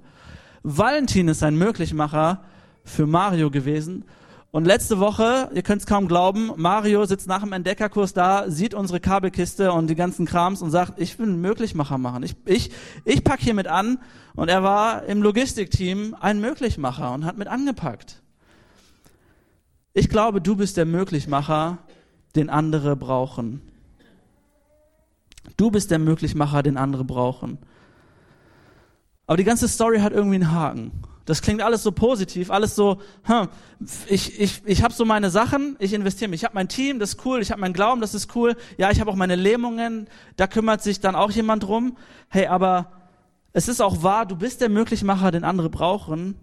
Valentin 0.64 1.28
ist 1.28 1.44
ein 1.44 1.58
Möglichmacher 1.58 2.44
für 2.84 3.08
Mario 3.08 3.52
gewesen. 3.52 4.06
Und 4.52 4.66
letzte 4.66 5.00
Woche, 5.00 5.50
ihr 5.54 5.62
könnt 5.62 5.82
es 5.82 5.88
kaum 5.88 6.10
glauben, 6.10 6.52
Mario 6.58 7.06
sitzt 7.06 7.26
nach 7.26 7.42
dem 7.42 7.54
Entdeckerkurs 7.54 8.14
da, 8.14 8.50
sieht 8.50 8.74
unsere 8.74 9.00
Kabelkiste 9.00 9.72
und 9.72 9.88
die 9.88 9.96
ganzen 9.96 10.26
Krams 10.26 10.62
und 10.62 10.72
sagt, 10.72 11.00
ich 11.00 11.18
will 11.18 11.28
einen 11.28 11.40
Möglichmacher 11.40 11.98
machen. 11.98 12.24
Ich, 12.24 12.36
ich, 12.46 12.72
ich 13.06 13.24
pack 13.24 13.40
hier 13.40 13.54
mit 13.54 13.68
an. 13.68 14.00
Und 14.36 14.50
er 14.50 14.62
war 14.62 15.04
im 15.06 15.22
Logistikteam 15.22 16.16
ein 16.20 16.42
Möglichmacher 16.42 17.14
und 17.14 17.24
hat 17.24 17.38
mit 17.38 17.48
angepackt. 17.48 18.22
Ich 19.94 20.10
glaube, 20.10 20.42
du 20.42 20.58
bist 20.58 20.76
der 20.76 20.86
Möglichmacher, 20.86 21.78
den 22.36 22.50
andere 22.50 22.98
brauchen. 22.98 23.62
Du 25.56 25.72
bist 25.72 25.92
der 25.92 26.00
Möglichmacher, 26.00 26.62
den 26.62 26.76
andere 26.76 27.06
brauchen. 27.06 27.58
Aber 29.28 29.38
die 29.38 29.44
ganze 29.46 29.70
Story 29.70 30.00
hat 30.00 30.12
irgendwie 30.12 30.36
einen 30.36 30.52
Haken. 30.52 30.92
Das 31.32 31.42
klingt 31.42 31.62
alles 31.62 31.82
so 31.82 31.94
positiv, 31.94 32.52
alles 32.52 32.76
so, 32.76 33.00
hm, 33.24 33.48
ich, 34.08 34.38
ich, 34.38 34.62
ich 34.66 34.84
habe 34.84 34.94
so 34.94 35.06
meine 35.06 35.30
Sachen, 35.30 35.78
ich 35.80 35.94
investiere 35.94 36.30
mich. 36.30 36.42
Ich 36.42 36.44
habe 36.44 36.56
mein 36.56 36.68
Team, 36.68 37.00
das 37.00 37.12
ist 37.12 37.26
cool, 37.26 37.42
ich 37.42 37.52
habe 37.52 37.62
meinen 37.62 37.72
Glauben, 37.72 38.02
das 38.02 38.14
ist 38.14 38.36
cool. 38.36 38.58
Ja, 38.78 38.92
ich 38.92 39.00
habe 39.00 39.10
auch 39.10 39.16
meine 39.16 39.38
Lähmungen, 39.38 40.10
da 40.36 40.46
kümmert 40.46 40.84
sich 40.84 41.00
dann 41.00 41.16
auch 41.16 41.32
jemand 41.32 41.64
drum. 41.64 41.96
Hey, 42.28 42.48
aber 42.48 42.92
es 43.54 43.70
ist 43.70 43.80
auch 43.80 44.04
wahr, 44.04 44.26
du 44.26 44.36
bist 44.36 44.60
der 44.60 44.68
Möglichmacher, 44.68 45.32
den 45.32 45.46
andere 45.46 45.70
brauchen. 45.70 46.36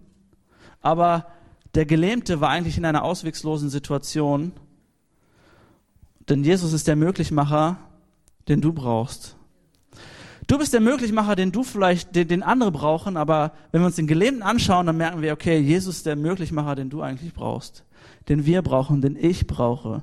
Aber 0.81 1.27
der 1.75 1.85
Gelähmte 1.85 2.41
war 2.41 2.49
eigentlich 2.49 2.79
in 2.79 2.85
einer 2.85 3.03
auswegslosen 3.03 3.69
Situation. 3.69 4.53
Denn 6.29 6.43
Jesus 6.43 6.73
ist 6.73 6.87
der 6.87 6.95
Möglichmacher, 6.95 7.77
den 8.47 8.59
du 8.59 8.73
brauchst. 8.73 9.35
Du 10.49 10.57
bist 10.57 10.73
der 10.73 10.81
Möglichmacher, 10.81 11.35
den 11.35 11.51
du 11.51 11.63
vielleicht, 11.63 12.15
den, 12.15 12.27
den 12.27 12.41
andere 12.41 12.71
brauchen, 12.71 13.17
aber 13.17 13.51
wenn 13.71 13.81
wir 13.81 13.85
uns 13.85 13.97
den 13.97 14.07
Gelähmten 14.07 14.41
anschauen, 14.41 14.87
dann 14.87 14.97
merken 14.97 15.21
wir, 15.21 15.31
okay, 15.31 15.59
Jesus 15.59 15.97
ist 15.97 16.07
der 16.07 16.15
Möglichmacher, 16.15 16.73
den 16.73 16.89
du 16.89 17.03
eigentlich 17.03 17.35
brauchst, 17.35 17.85
den 18.29 18.47
wir 18.47 18.63
brauchen, 18.63 18.99
den 18.99 19.15
ich 19.15 19.45
brauche. 19.45 20.01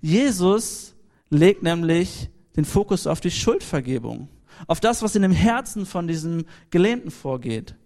Jesus 0.00 0.96
legt 1.30 1.62
nämlich 1.62 2.28
den 2.56 2.64
Fokus 2.64 3.06
auf 3.06 3.20
die 3.20 3.30
Schuldvergebung, 3.30 4.26
auf 4.66 4.80
das, 4.80 5.00
was 5.04 5.14
in 5.14 5.22
dem 5.22 5.30
Herzen 5.30 5.86
von 5.86 6.08
diesem 6.08 6.46
Gelähmten 6.70 7.12
vorgeht. 7.12 7.76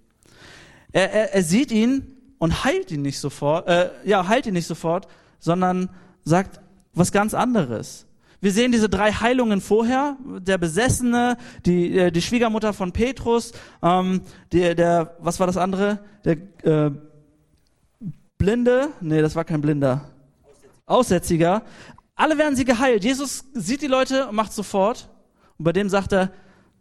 Er, 0.92 1.12
er, 1.12 1.35
er 1.35 1.42
sieht 1.42 1.71
ihn 1.71 2.16
und 2.38 2.64
heilt 2.64 2.90
ihn 2.90 3.03
nicht 3.03 3.18
sofort, 3.18 3.68
äh, 3.68 3.90
ja, 4.07 4.27
heilt 4.27 4.47
ihn 4.47 4.55
nicht 4.55 4.66
sofort, 4.66 5.09
sondern 5.40 5.90
sagt 6.25 6.59
was 6.94 7.12
ganz 7.12 7.35
anderes. 7.35 8.08
Wir 8.40 8.53
sehen 8.53 8.70
diese 8.70 8.88
drei 8.88 9.12
Heilungen 9.12 9.61
vorher. 9.61 10.16
Der 10.24 10.59
Besessene, 10.59 11.37
die, 11.66 11.98
äh, 11.98 12.12
die 12.12 12.22
Schwiegermutter 12.22 12.72
von 12.72 12.92
Petrus, 12.92 13.53
ähm, 13.83 14.22
der, 14.53 14.74
der, 14.74 15.16
was 15.18 15.40
war 15.40 15.46
das 15.48 15.57
andere? 15.57 15.98
Der 16.24 16.37
äh, 16.62 16.90
Blinde, 18.38 18.90
nee, 19.01 19.20
das 19.20 19.35
war 19.35 19.44
kein 19.44 19.61
Blinder. 19.61 20.09
Aussätziger. 20.87 21.62
Alle 22.14 22.38
werden 22.38 22.55
sie 22.55 22.64
geheilt. 22.64 23.05
Jesus 23.05 23.44
sieht 23.55 23.83
die 23.83 23.88
Leute 23.88 24.29
und 24.29 24.37
macht 24.37 24.53
sofort. 24.53 25.09
Und 25.59 25.64
bei 25.64 25.72
dem 25.72 25.88
sagt 25.88 26.12
er 26.12 26.33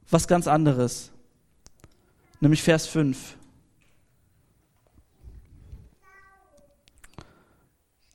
was 0.09 0.27
ganz 0.27 0.47
anderes. 0.47 1.11
Nämlich 2.39 2.61
Vers 2.61 2.85
5. 2.85 3.35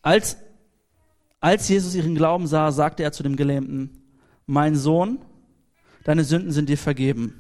Als 0.01 0.37
als 1.43 1.69
Jesus 1.69 1.95
ihren 1.97 2.15
Glauben 2.15 2.47
sah, 2.47 2.71
sagte 2.71 3.03
er 3.03 3.11
zu 3.13 3.25
dem 3.25 3.35
Gelähmten, 3.35 3.91
mein 4.47 4.77
Sohn, 4.77 5.19
deine 6.05 6.23
Sünden 6.23 6.53
sind 6.53 6.69
dir 6.69 6.79
vergeben. 6.79 7.35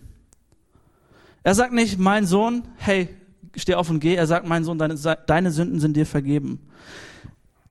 Er 1.45 1.55
sagt 1.55 1.73
nicht, 1.73 1.99
mein 2.01 2.27
Sohn, 2.27 2.65
hey, 2.77 3.09
steh 3.57 3.77
auf 3.77 3.91
und 3.91 4.01
geh. 4.01 4.17
Er 4.17 4.27
sagt, 4.27 4.47
mein 4.47 4.65
Sohn, 4.65 4.77
deine, 4.77 4.97
deine 4.97 5.53
Sünden 5.53 5.79
sind 5.79 5.97
dir 5.97 6.05
vergeben. 6.07 6.61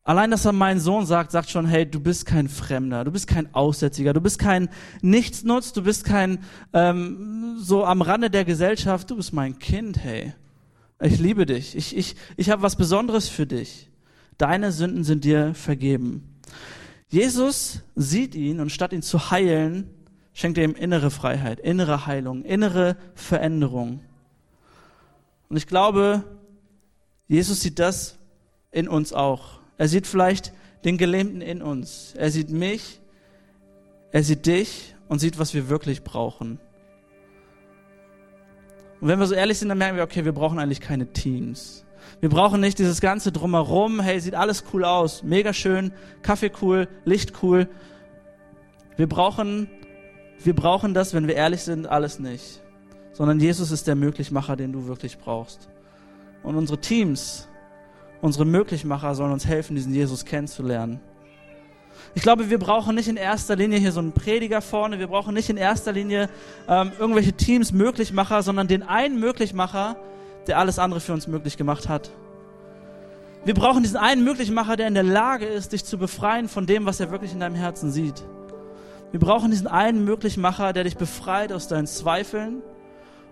Allein, 0.03 0.31
dass 0.31 0.45
er 0.45 0.53
mein 0.53 0.79
Sohn 0.79 1.05
sagt, 1.05 1.31
sagt 1.31 1.49
schon, 1.49 1.65
hey, 1.65 1.85
du 1.85 1.99
bist 1.99 2.25
kein 2.25 2.47
Fremder, 2.47 3.03
du 3.03 3.11
bist 3.11 3.27
kein 3.27 3.53
Aussätziger, 3.53 4.13
du 4.13 4.21
bist 4.21 4.39
kein 4.39 4.69
Nichtsnutz, 5.01 5.73
du 5.73 5.83
bist 5.83 6.05
kein 6.05 6.39
ähm, 6.71 7.57
so 7.59 7.83
am 7.83 8.01
Rande 8.01 8.29
der 8.29 8.45
Gesellschaft, 8.45 9.11
du 9.11 9.17
bist 9.17 9.33
mein 9.33 9.59
Kind, 9.59 10.01
hey. 10.01 10.33
Ich 11.01 11.19
liebe 11.19 11.45
dich, 11.45 11.75
ich, 11.75 11.97
ich, 11.97 12.15
ich 12.37 12.49
habe 12.49 12.61
was 12.61 12.77
Besonderes 12.77 13.27
für 13.27 13.45
dich 13.45 13.90
deine 14.41 14.71
Sünden 14.71 15.03
sind 15.03 15.23
dir 15.23 15.53
vergeben. 15.53 16.39
Jesus 17.09 17.81
sieht 17.95 18.35
ihn 18.35 18.59
und 18.59 18.71
statt 18.71 18.93
ihn 18.93 19.01
zu 19.01 19.31
heilen, 19.31 19.89
schenkt 20.33 20.57
er 20.57 20.63
ihm 20.63 20.75
innere 20.75 21.11
Freiheit, 21.11 21.59
innere 21.59 22.07
Heilung, 22.07 22.43
innere 22.43 22.97
Veränderung. 23.13 23.99
Und 25.49 25.57
ich 25.57 25.67
glaube, 25.67 26.23
Jesus 27.27 27.61
sieht 27.61 27.79
das 27.79 28.17
in 28.71 28.87
uns 28.87 29.13
auch. 29.13 29.59
Er 29.77 29.87
sieht 29.87 30.07
vielleicht 30.07 30.53
den 30.85 30.97
Gelähmten 30.97 31.41
in 31.41 31.61
uns. 31.61 32.13
Er 32.17 32.31
sieht 32.31 32.49
mich, 32.49 33.01
er 34.11 34.23
sieht 34.23 34.45
dich 34.45 34.95
und 35.07 35.19
sieht, 35.19 35.37
was 35.37 35.53
wir 35.53 35.69
wirklich 35.69 36.03
brauchen. 36.03 36.59
Und 39.01 39.07
wenn 39.07 39.19
wir 39.19 39.27
so 39.27 39.35
ehrlich 39.35 39.59
sind, 39.59 39.69
dann 39.69 39.77
merken 39.77 39.97
wir, 39.97 40.03
okay, 40.03 40.25
wir 40.25 40.31
brauchen 40.31 40.59
eigentlich 40.59 40.79
keine 40.79 41.11
Teams. 41.11 41.85
Wir 42.19 42.29
brauchen 42.29 42.61
nicht 42.61 42.79
dieses 42.79 43.01
ganze 43.01 43.31
drumherum. 43.31 43.99
Hey, 43.99 44.19
sieht 44.19 44.35
alles 44.35 44.63
cool 44.73 44.85
aus. 44.85 45.23
Mega 45.23 45.53
schön. 45.53 45.91
Kaffee 46.21 46.51
cool. 46.61 46.87
Licht 47.05 47.43
cool. 47.43 47.67
Wir 48.97 49.07
brauchen, 49.07 49.69
wir 50.43 50.55
brauchen 50.55 50.93
das, 50.93 51.13
wenn 51.13 51.27
wir 51.27 51.35
ehrlich 51.35 51.61
sind, 51.63 51.87
alles 51.87 52.19
nicht. 52.19 52.61
Sondern 53.13 53.39
Jesus 53.39 53.71
ist 53.71 53.87
der 53.87 53.95
Möglichmacher, 53.95 54.55
den 54.55 54.71
du 54.71 54.87
wirklich 54.87 55.17
brauchst. 55.17 55.69
Und 56.43 56.55
unsere 56.55 56.79
Teams, 56.79 57.47
unsere 58.21 58.45
Möglichmacher 58.45 59.15
sollen 59.15 59.31
uns 59.31 59.45
helfen, 59.45 59.75
diesen 59.75 59.93
Jesus 59.93 60.25
kennenzulernen. 60.25 60.99
Ich 62.13 62.23
glaube, 62.23 62.49
wir 62.49 62.59
brauchen 62.59 62.95
nicht 62.95 63.07
in 63.07 63.15
erster 63.15 63.55
Linie 63.55 63.79
hier 63.79 63.91
so 63.91 63.99
einen 63.99 64.11
Prediger 64.11 64.61
vorne, 64.61 64.99
wir 64.99 65.07
brauchen 65.07 65.33
nicht 65.33 65.49
in 65.49 65.57
erster 65.57 65.93
Linie 65.93 66.29
ähm, 66.67 66.91
irgendwelche 66.99 67.33
Teams 67.33 67.71
Möglichmacher, 67.71 68.43
sondern 68.43 68.67
den 68.67 68.83
einen 68.83 69.19
Möglichmacher, 69.19 69.95
der 70.51 70.59
alles 70.59 70.79
andere 70.79 70.99
für 70.99 71.13
uns 71.13 71.27
möglich 71.27 71.55
gemacht 71.55 71.87
hat. 71.87 72.11
Wir 73.45 73.53
brauchen 73.53 73.83
diesen 73.83 73.95
einen 73.95 74.25
Möglichmacher, 74.25 74.75
der 74.75 74.89
in 74.89 74.93
der 74.93 75.03
Lage 75.03 75.45
ist, 75.45 75.71
dich 75.71 75.85
zu 75.85 75.97
befreien 75.97 76.49
von 76.49 76.65
dem, 76.65 76.85
was 76.85 76.99
er 76.99 77.09
wirklich 77.09 77.31
in 77.31 77.39
deinem 77.39 77.55
Herzen 77.55 77.89
sieht. 77.89 78.21
Wir 79.11 79.21
brauchen 79.21 79.49
diesen 79.49 79.67
einen 79.67 80.03
Möglichmacher, 80.03 80.73
der 80.73 80.83
dich 80.83 80.97
befreit 80.97 81.53
aus 81.53 81.69
deinen 81.69 81.87
Zweifeln, 81.87 82.61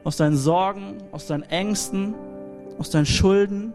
aus 0.06 0.16
deinen 0.16 0.38
Sorgen, 0.38 1.04
aus 1.12 1.28
deinen 1.28 1.44
Ängsten, 1.44 2.16
aus 2.78 2.90
deinen 2.90 3.06
Schulden, 3.06 3.74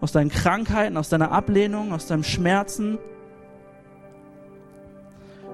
aus 0.00 0.12
deinen 0.12 0.30
Krankheiten, 0.30 0.96
aus 0.96 1.10
deiner 1.10 1.30
Ablehnung, 1.30 1.92
aus 1.92 2.06
deinem 2.06 2.24
Schmerzen. 2.24 2.96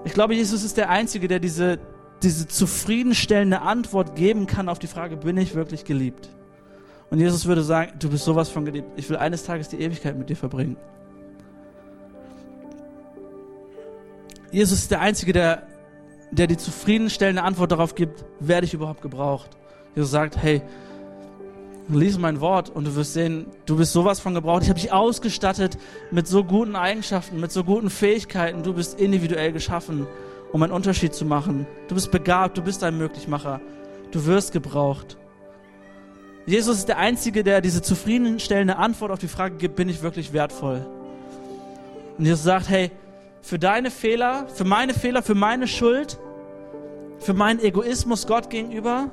Ich 0.04 0.12
glaube, 0.12 0.34
Jesus 0.34 0.62
ist 0.62 0.76
der 0.76 0.88
Einzige, 0.88 1.26
der 1.26 1.40
diese, 1.40 1.80
diese 2.22 2.46
zufriedenstellende 2.46 3.60
Antwort 3.60 4.14
geben 4.14 4.46
kann 4.46 4.68
auf 4.68 4.78
die 4.78 4.86
Frage, 4.86 5.16
bin 5.16 5.36
ich 5.36 5.56
wirklich 5.56 5.84
geliebt? 5.84 6.30
Und 7.10 7.20
Jesus 7.20 7.46
würde 7.46 7.62
sagen, 7.62 7.92
du 7.98 8.10
bist 8.10 8.24
sowas 8.24 8.48
von 8.50 8.64
geliebt. 8.64 8.88
Ich 8.96 9.08
will 9.08 9.16
eines 9.16 9.44
Tages 9.44 9.68
die 9.68 9.80
Ewigkeit 9.80 10.16
mit 10.16 10.28
dir 10.28 10.36
verbringen. 10.36 10.76
Jesus 14.50 14.78
ist 14.78 14.90
der 14.90 15.00
Einzige, 15.00 15.32
der, 15.32 15.62
der 16.30 16.46
die 16.46 16.56
zufriedenstellende 16.56 17.42
Antwort 17.42 17.72
darauf 17.72 17.94
gibt, 17.94 18.24
werde 18.40 18.66
ich 18.66 18.74
überhaupt 18.74 19.02
gebraucht. 19.02 19.50
Jesus 19.94 20.10
sagt, 20.10 20.36
hey, 20.36 20.62
lies 21.88 22.18
mein 22.18 22.40
Wort 22.40 22.70
und 22.70 22.86
du 22.86 22.94
wirst 22.94 23.14
sehen, 23.14 23.46
du 23.66 23.76
bist 23.76 23.92
sowas 23.92 24.20
von 24.20 24.34
gebraucht. 24.34 24.62
Ich 24.62 24.68
habe 24.68 24.80
dich 24.80 24.92
ausgestattet 24.92 25.78
mit 26.10 26.26
so 26.26 26.44
guten 26.44 26.76
Eigenschaften, 26.76 27.40
mit 27.40 27.52
so 27.52 27.64
guten 27.64 27.90
Fähigkeiten. 27.90 28.62
Du 28.62 28.74
bist 28.74 29.00
individuell 29.00 29.52
geschaffen, 29.52 30.06
um 30.52 30.62
einen 30.62 30.72
Unterschied 30.72 31.14
zu 31.14 31.24
machen. 31.24 31.66
Du 31.88 31.94
bist 31.94 32.10
begabt, 32.10 32.58
du 32.58 32.62
bist 32.62 32.84
ein 32.84 32.96
Möglichmacher. 32.98 33.60
Du 34.10 34.24
wirst 34.26 34.52
gebraucht. 34.52 35.16
Jesus 36.48 36.78
ist 36.78 36.88
der 36.88 36.96
Einzige, 36.96 37.44
der 37.44 37.60
diese 37.60 37.82
zufriedenstellende 37.82 38.76
Antwort 38.76 39.10
auf 39.10 39.18
die 39.18 39.28
Frage 39.28 39.56
gibt, 39.56 39.76
bin 39.76 39.90
ich 39.90 40.00
wirklich 40.00 40.32
wertvoll? 40.32 40.86
Und 42.16 42.24
Jesus 42.24 42.42
sagt, 42.42 42.70
hey, 42.70 42.90
für 43.42 43.58
deine 43.58 43.90
Fehler, 43.90 44.46
für 44.48 44.64
meine 44.64 44.94
Fehler, 44.94 45.22
für 45.22 45.34
meine 45.34 45.68
Schuld, 45.68 46.18
für 47.18 47.34
meinen 47.34 47.60
Egoismus 47.60 48.26
Gott 48.26 48.48
gegenüber, 48.48 49.10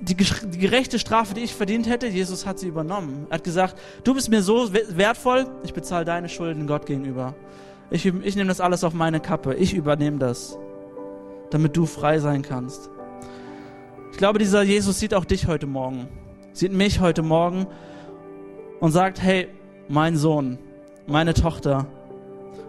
die, 0.00 0.16
gerechte 0.16 0.98
Strafe, 0.98 1.34
die 1.34 1.42
ich 1.42 1.54
verdient 1.54 1.86
hätte, 1.86 2.06
Jesus 2.06 2.46
hat 2.46 2.58
sie 2.58 2.68
übernommen. 2.68 3.26
Er 3.28 3.34
hat 3.34 3.44
gesagt, 3.44 3.78
du 4.04 4.14
bist 4.14 4.30
mir 4.30 4.40
so 4.40 4.72
wertvoll, 4.72 5.46
ich 5.64 5.74
bezahle 5.74 6.06
deine 6.06 6.30
Schulden 6.30 6.66
Gott 6.66 6.86
gegenüber. 6.86 7.34
Ich, 7.90 8.06
ich 8.06 8.36
nehme 8.36 8.48
das 8.48 8.62
alles 8.62 8.84
auf 8.84 8.94
meine 8.94 9.20
Kappe, 9.20 9.54
ich 9.54 9.74
übernehme 9.74 10.16
das, 10.16 10.56
damit 11.50 11.76
du 11.76 11.84
frei 11.84 12.20
sein 12.20 12.40
kannst. 12.40 12.88
Ich 14.18 14.20
glaube, 14.20 14.40
dieser 14.40 14.62
Jesus 14.62 14.98
sieht 14.98 15.14
auch 15.14 15.24
dich 15.24 15.46
heute 15.46 15.68
Morgen, 15.68 16.08
sieht 16.52 16.72
mich 16.72 16.98
heute 16.98 17.22
Morgen 17.22 17.68
und 18.80 18.90
sagt, 18.90 19.22
hey, 19.22 19.46
mein 19.86 20.16
Sohn, 20.16 20.58
meine 21.06 21.34
Tochter, 21.34 21.86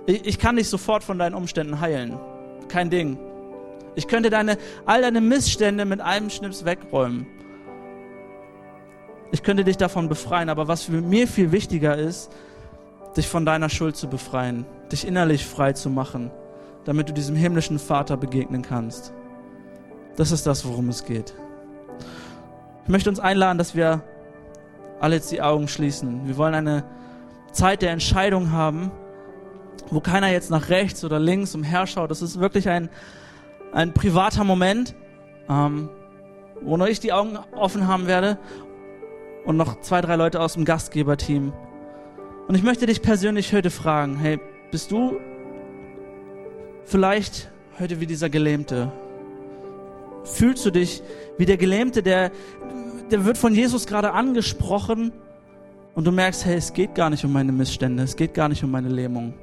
ich, 0.06 0.28
ich 0.28 0.38
kann 0.38 0.58
dich 0.58 0.70
sofort 0.70 1.04
von 1.04 1.18
deinen 1.18 1.34
Umständen 1.34 1.82
heilen. 1.82 2.20
Kein 2.68 2.92
Ding. 2.92 3.18
Ich 3.96 4.08
könnte 4.08 4.30
deine, 4.30 4.60
all 4.86 5.02
deine 5.02 5.22
Missstände 5.22 5.86
mit 5.86 6.02
einem 6.02 6.30
Schnips 6.30 6.66
wegräumen. 6.66 7.26
Ich 9.32 9.42
könnte 9.42 9.64
dich 9.64 9.78
davon 9.78 10.08
befreien, 10.08 10.50
aber 10.50 10.68
was 10.68 10.84
für 10.84 11.02
mir 11.02 11.28
viel 11.28 11.52
wichtiger 11.52 11.98
ist, 11.98 12.30
dich 13.18 13.28
von 13.28 13.44
deiner 13.44 13.70
Schuld 13.70 13.96
zu 13.96 14.08
befreien, 14.08 14.68
dich 14.92 15.08
innerlich 15.08 15.48
frei 15.48 15.74
zu 15.74 15.90
machen, 15.90 16.30
damit 16.86 17.10
du 17.10 17.14
diesem 17.14 17.36
himmlischen 17.36 17.80
Vater 17.80 18.18
begegnen 18.18 18.62
kannst. 18.62 19.14
Das 20.20 20.34
ist 20.34 20.46
das, 20.46 20.66
worum 20.66 20.90
es 20.90 21.06
geht. 21.06 21.34
Ich 22.84 22.90
möchte 22.90 23.10
uns 23.10 23.22
einladen, 23.22 23.58
dass 23.58 23.74
wir 23.74 24.02
alle 25.00 25.16
jetzt 25.16 25.32
die 25.32 25.42
Augen 25.42 25.70
schließen. 25.70 26.28
Wir 26.28 26.36
wollen 26.36 26.54
eine 26.54 26.84
Zeit 27.54 27.82
der 27.82 27.92
Entscheidung 27.92 28.52
haben, 28.52 28.92
wo 29.90 30.02
keiner 30.02 30.28
jetzt 30.28 30.52
nach 30.52 30.68
rechts 30.68 31.06
oder 31.06 31.20
links 31.20 31.56
umherschaut. 31.56 32.12
Das 32.12 32.22
ist 32.22 32.38
wirklich 32.38 32.68
ein, 32.68 32.90
ein 33.72 33.94
privater 33.94 34.44
Moment, 34.44 34.94
ähm, 35.48 35.88
wo 36.60 36.76
nur 36.76 36.90
ich 36.90 37.00
die 37.00 37.14
Augen 37.14 37.40
offen 37.54 37.88
haben 37.88 38.06
werde 38.06 38.38
und 39.46 39.56
noch 39.56 39.80
zwei, 39.80 40.02
drei 40.02 40.18
Leute 40.18 40.42
aus 40.42 40.56
dem 40.56 40.66
Gastgeberteam. 40.66 41.54
Und 42.50 42.56
ich 42.56 42.64
möchte 42.64 42.88
dich 42.88 43.02
persönlich 43.02 43.54
heute 43.54 43.70
fragen, 43.70 44.18
hey, 44.18 44.38
bist 44.70 44.92
du 44.92 45.18
vielleicht 46.84 47.50
heute 47.80 48.02
wie 48.02 48.06
dieser 48.06 48.30
Gelähmte? 48.30 48.92
Fühlst 50.24 50.66
du 50.66 50.72
dich 50.72 51.02
wie 51.38 51.46
der 51.46 51.58
Gelähmte, 51.58 52.04
der, 52.04 52.32
der 53.12 53.26
wird 53.26 53.38
von 53.38 53.54
Jesus 53.54 53.88
gerade 53.88 54.12
angesprochen 54.12 55.12
und 55.96 56.06
du 56.06 56.12
merkst, 56.12 56.46
hey, 56.46 56.56
es 56.56 56.74
geht 56.74 56.96
gar 56.96 57.10
nicht 57.10 57.26
um 57.26 57.34
meine 57.34 57.52
Missstände, 57.52 58.04
es 58.04 58.16
geht 58.16 58.34
gar 58.34 58.50
nicht 58.50 58.64
um 58.64 58.72
meine 58.72 58.90
Lähmung, 58.90 59.34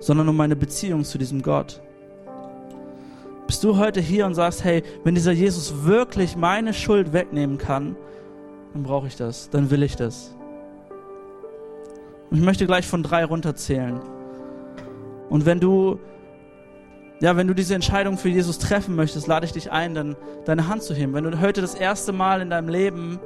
sondern 0.00 0.28
um 0.28 0.36
meine 0.36 0.56
Beziehung 0.56 1.04
zu 1.04 1.18
diesem 1.18 1.42
Gott. 1.42 1.80
Bist 3.46 3.64
du 3.64 3.78
heute 3.78 4.00
hier 4.00 4.26
und 4.26 4.34
sagst, 4.34 4.62
hey, 4.62 4.82
wenn 5.04 5.14
dieser 5.14 5.32
Jesus 5.32 5.84
wirklich 5.84 6.36
meine 6.36 6.74
Schuld 6.74 7.12
wegnehmen 7.12 7.56
kann, 7.56 7.96
dann 8.74 8.82
brauche 8.82 9.06
ich 9.06 9.16
das, 9.16 9.48
dann 9.48 9.70
will 9.70 9.82
ich 9.82 9.96
das. 9.96 10.34
Und 12.30 12.36
ich 12.36 12.44
möchte 12.44 12.66
gleich 12.66 12.86
von 12.86 13.02
drei 13.02 13.24
runterzählen. 13.24 14.00
Und 15.30 15.46
wenn 15.46 15.60
du, 15.60 15.98
ja, 17.20 17.36
wenn 17.36 17.48
du 17.48 17.54
diese 17.54 17.74
Entscheidung 17.74 18.16
für 18.16 18.28
Jesus 18.28 18.58
treffen 18.58 18.94
möchtest, 18.94 19.26
lade 19.26 19.44
ich 19.44 19.52
dich 19.52 19.72
ein, 19.72 19.94
dann 19.94 20.16
deine 20.44 20.68
Hand 20.68 20.82
zu 20.82 20.94
heben. 20.94 21.14
Wenn 21.14 21.24
du 21.24 21.40
heute 21.40 21.60
das 21.60 21.74
erste 21.74 22.12
Mal 22.12 22.40
in 22.40 22.50
deinem 22.50 22.68
Leben 22.68 23.18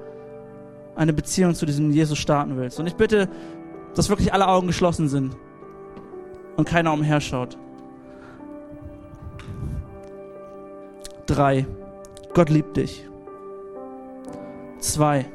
eine 0.95 1.13
Beziehung 1.13 1.55
zu 1.55 1.67
diesem 1.67 1.91
Jesus 1.91 2.19
starten 2.19 2.57
willst. 2.57 2.79
Und 2.81 2.87
ich 2.87 2.95
bitte, 2.95 3.29
dass 3.95 4.09
wirklich 4.09 4.33
alle 4.33 4.49
Augen 4.49 4.67
geschlossen 4.67 5.09
sind 5.09 5.37
und 6.57 6.69
keiner 6.69 6.93
umherschaut. 6.93 7.59
Drei, 11.27 11.67
Gott 12.35 12.51
liebt 12.51 12.77
dich. 12.77 13.09
Zwei, 14.79 15.27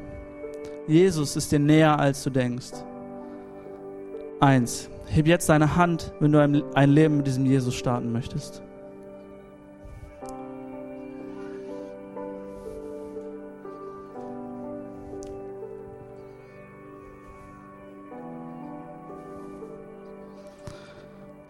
Jesus 0.88 1.36
ist 1.36 1.52
dir 1.52 1.60
näher, 1.60 2.00
als 2.00 2.24
du 2.24 2.30
denkst. 2.30 2.72
Eins, 4.40 4.90
heb 5.16 5.28
jetzt 5.28 5.50
deine 5.50 5.76
Hand, 5.76 6.12
wenn 6.20 6.32
du 6.32 6.40
ein, 6.40 6.90
Leben 6.90 7.18
mit 7.18 7.28
diesem 7.28 7.46
Jesus 7.46 7.76
starten 7.76 8.12
möchtest. 8.12 8.62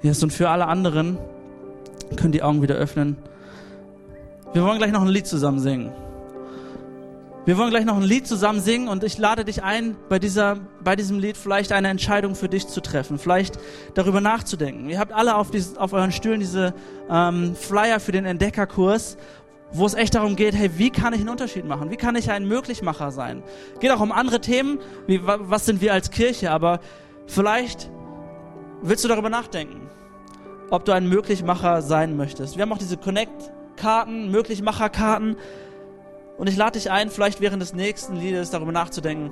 Yes, 0.01 0.23
und 0.23 0.31
für 0.31 0.49
alle 0.49 0.67
anderen 0.67 1.17
könnt 2.15 2.33
die 2.33 2.43
Augen 2.43 2.61
wieder 2.61 2.75
öffnen. 2.75 3.17
Wir 4.53 4.63
wollen 4.63 4.77
gleich 4.77 4.91
noch 4.91 5.01
ein 5.01 5.09
Lied 5.09 5.27
zusammen 5.27 5.59
singen. 5.59 5.91
Wir 7.47 7.57
wollen 7.57 7.69
gleich 7.69 7.85
noch 7.85 7.95
ein 7.95 8.03
Lied 8.03 8.27
zusammen 8.27 8.59
singen 8.59 8.89
und 8.89 9.05
ich 9.05 9.17
lade 9.17 9.45
dich 9.45 9.63
ein, 9.63 9.95
bei, 10.09 10.19
dieser, 10.19 10.57
bei 10.83 10.97
diesem 10.97 11.17
Lied 11.17 11.37
vielleicht 11.37 11.71
eine 11.71 11.87
Entscheidung 11.87 12.35
für 12.35 12.49
dich 12.49 12.67
zu 12.67 12.81
treffen, 12.81 13.17
vielleicht 13.17 13.57
darüber 13.93 14.19
nachzudenken. 14.19 14.89
Ihr 14.89 14.99
habt 14.99 15.13
alle 15.13 15.37
auf, 15.37 15.49
dieses, 15.49 15.77
auf 15.77 15.93
euren 15.93 16.11
Stühlen 16.11 16.41
diese 16.41 16.73
ähm, 17.09 17.55
Flyer 17.55 18.01
für 18.01 18.11
den 18.11 18.25
Entdeckerkurs, 18.25 19.15
wo 19.71 19.85
es 19.85 19.93
echt 19.93 20.15
darum 20.15 20.35
geht, 20.35 20.55
hey, 20.55 20.71
wie 20.75 20.89
kann 20.89 21.13
ich 21.13 21.21
einen 21.21 21.29
Unterschied 21.29 21.63
machen? 21.63 21.89
Wie 21.89 21.95
kann 21.95 22.17
ich 22.17 22.29
ein 22.29 22.45
Möglichmacher 22.49 23.11
sein? 23.11 23.41
Geht 23.79 23.91
auch 23.91 24.01
um 24.01 24.11
andere 24.11 24.41
Themen, 24.41 24.79
wie 25.07 25.21
was 25.23 25.65
sind 25.65 25.79
wir 25.79 25.93
als 25.93 26.11
Kirche, 26.11 26.51
aber 26.51 26.81
vielleicht 27.27 27.89
willst 28.81 29.05
du 29.05 29.07
darüber 29.07 29.29
nachdenken, 29.29 29.89
ob 30.69 30.83
du 30.83 30.91
ein 30.91 31.07
Möglichmacher 31.07 31.81
sein 31.81 32.17
möchtest. 32.17 32.57
Wir 32.57 32.63
haben 32.63 32.73
auch 32.73 32.77
diese 32.77 32.97
Connect 32.97 33.53
Karten, 33.77 34.31
Möglichmacherkarten. 34.31 35.37
Und 36.37 36.47
ich 36.47 36.55
lade 36.55 36.73
dich 36.73 36.91
ein, 36.91 37.09
vielleicht 37.09 37.41
während 37.41 37.61
des 37.61 37.73
nächsten 37.73 38.15
Liedes 38.15 38.51
darüber 38.51 38.71
nachzudenken, 38.71 39.31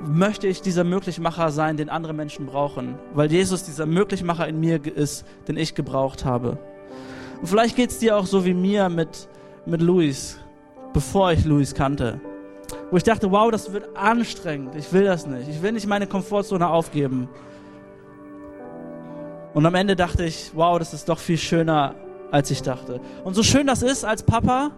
möchte 0.00 0.46
ich 0.46 0.62
dieser 0.62 0.84
Möglichmacher 0.84 1.50
sein, 1.50 1.76
den 1.76 1.90
andere 1.90 2.14
Menschen 2.14 2.46
brauchen, 2.46 2.98
weil 3.12 3.30
Jesus 3.30 3.64
dieser 3.64 3.86
Möglichmacher 3.86 4.48
in 4.48 4.60
mir 4.60 4.80
ist, 4.86 5.26
den 5.48 5.56
ich 5.56 5.74
gebraucht 5.74 6.24
habe. 6.24 6.58
Und 7.40 7.46
vielleicht 7.48 7.76
geht 7.76 7.90
es 7.90 7.98
dir 7.98 8.16
auch 8.16 8.26
so 8.26 8.44
wie 8.44 8.54
mir 8.54 8.88
mit, 8.88 9.28
mit 9.66 9.82
Luis, 9.82 10.38
bevor 10.92 11.32
ich 11.32 11.44
Luis 11.44 11.74
kannte. 11.74 12.20
Wo 12.90 12.96
ich 12.96 13.02
dachte, 13.02 13.30
wow, 13.30 13.50
das 13.50 13.72
wird 13.72 13.96
anstrengend. 13.96 14.74
Ich 14.76 14.92
will 14.92 15.04
das 15.04 15.26
nicht. 15.26 15.48
Ich 15.48 15.62
will 15.62 15.72
nicht 15.72 15.86
meine 15.86 16.06
Komfortzone 16.06 16.68
aufgeben. 16.68 17.28
Und 19.52 19.66
am 19.66 19.74
Ende 19.74 19.96
dachte 19.96 20.24
ich, 20.24 20.52
wow, 20.54 20.78
das 20.78 20.94
ist 20.94 21.08
doch 21.08 21.18
viel 21.18 21.38
schöner, 21.38 21.94
als 22.30 22.50
ich 22.50 22.62
dachte. 22.62 23.00
Und 23.24 23.34
so 23.34 23.42
schön 23.42 23.66
das 23.66 23.82
ist 23.82 24.04
als 24.04 24.22
Papa, 24.22 24.70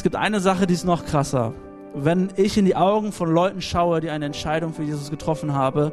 es 0.00 0.02
gibt 0.02 0.16
eine 0.16 0.40
Sache, 0.40 0.66
die 0.66 0.72
ist 0.72 0.86
noch 0.86 1.04
krasser. 1.04 1.52
Wenn 1.92 2.30
ich 2.36 2.56
in 2.56 2.64
die 2.64 2.74
Augen 2.74 3.12
von 3.12 3.30
Leuten 3.30 3.60
schaue, 3.60 4.00
die 4.00 4.08
eine 4.08 4.24
Entscheidung 4.24 4.72
für 4.72 4.82
Jesus 4.82 5.10
getroffen 5.10 5.52
haben 5.52 5.92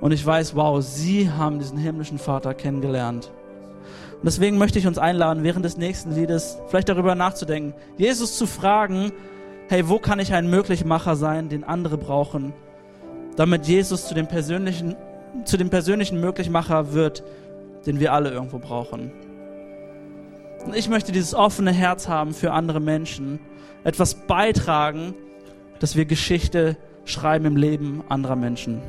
und 0.00 0.12
ich 0.12 0.24
weiß, 0.24 0.54
wow, 0.54 0.80
sie 0.80 1.28
haben 1.28 1.58
diesen 1.58 1.76
himmlischen 1.76 2.20
Vater 2.20 2.54
kennengelernt. 2.54 3.32
Und 4.12 4.26
deswegen 4.26 4.58
möchte 4.58 4.78
ich 4.78 4.86
uns 4.86 4.96
einladen, 4.96 5.42
während 5.42 5.64
des 5.64 5.76
nächsten 5.76 6.14
Liedes 6.14 6.58
vielleicht 6.68 6.88
darüber 6.88 7.16
nachzudenken, 7.16 7.74
Jesus 7.98 8.38
zu 8.38 8.46
fragen, 8.46 9.10
hey, 9.68 9.88
wo 9.88 9.98
kann 9.98 10.20
ich 10.20 10.32
ein 10.32 10.48
Möglichmacher 10.48 11.16
sein, 11.16 11.48
den 11.48 11.64
andere 11.64 11.98
brauchen, 11.98 12.52
damit 13.34 13.66
Jesus 13.66 14.06
zu 14.06 14.14
dem 14.14 14.28
persönlichen, 14.28 14.94
zu 15.44 15.56
dem 15.56 15.68
persönlichen 15.68 16.20
Möglichmacher 16.20 16.92
wird, 16.92 17.24
den 17.86 17.98
wir 17.98 18.12
alle 18.12 18.30
irgendwo 18.30 18.60
brauchen. 18.60 19.10
Und 20.64 20.76
ich 20.76 20.88
möchte 20.88 21.12
dieses 21.12 21.34
offene 21.34 21.72
Herz 21.72 22.08
haben 22.08 22.34
für 22.34 22.52
andere 22.52 22.80
Menschen, 22.80 23.40
etwas 23.84 24.26
beitragen, 24.26 25.14
dass 25.78 25.96
wir 25.96 26.04
Geschichte 26.04 26.76
schreiben 27.04 27.46
im 27.46 27.56
Leben 27.56 28.04
anderer 28.08 28.36
Menschen. 28.36 28.82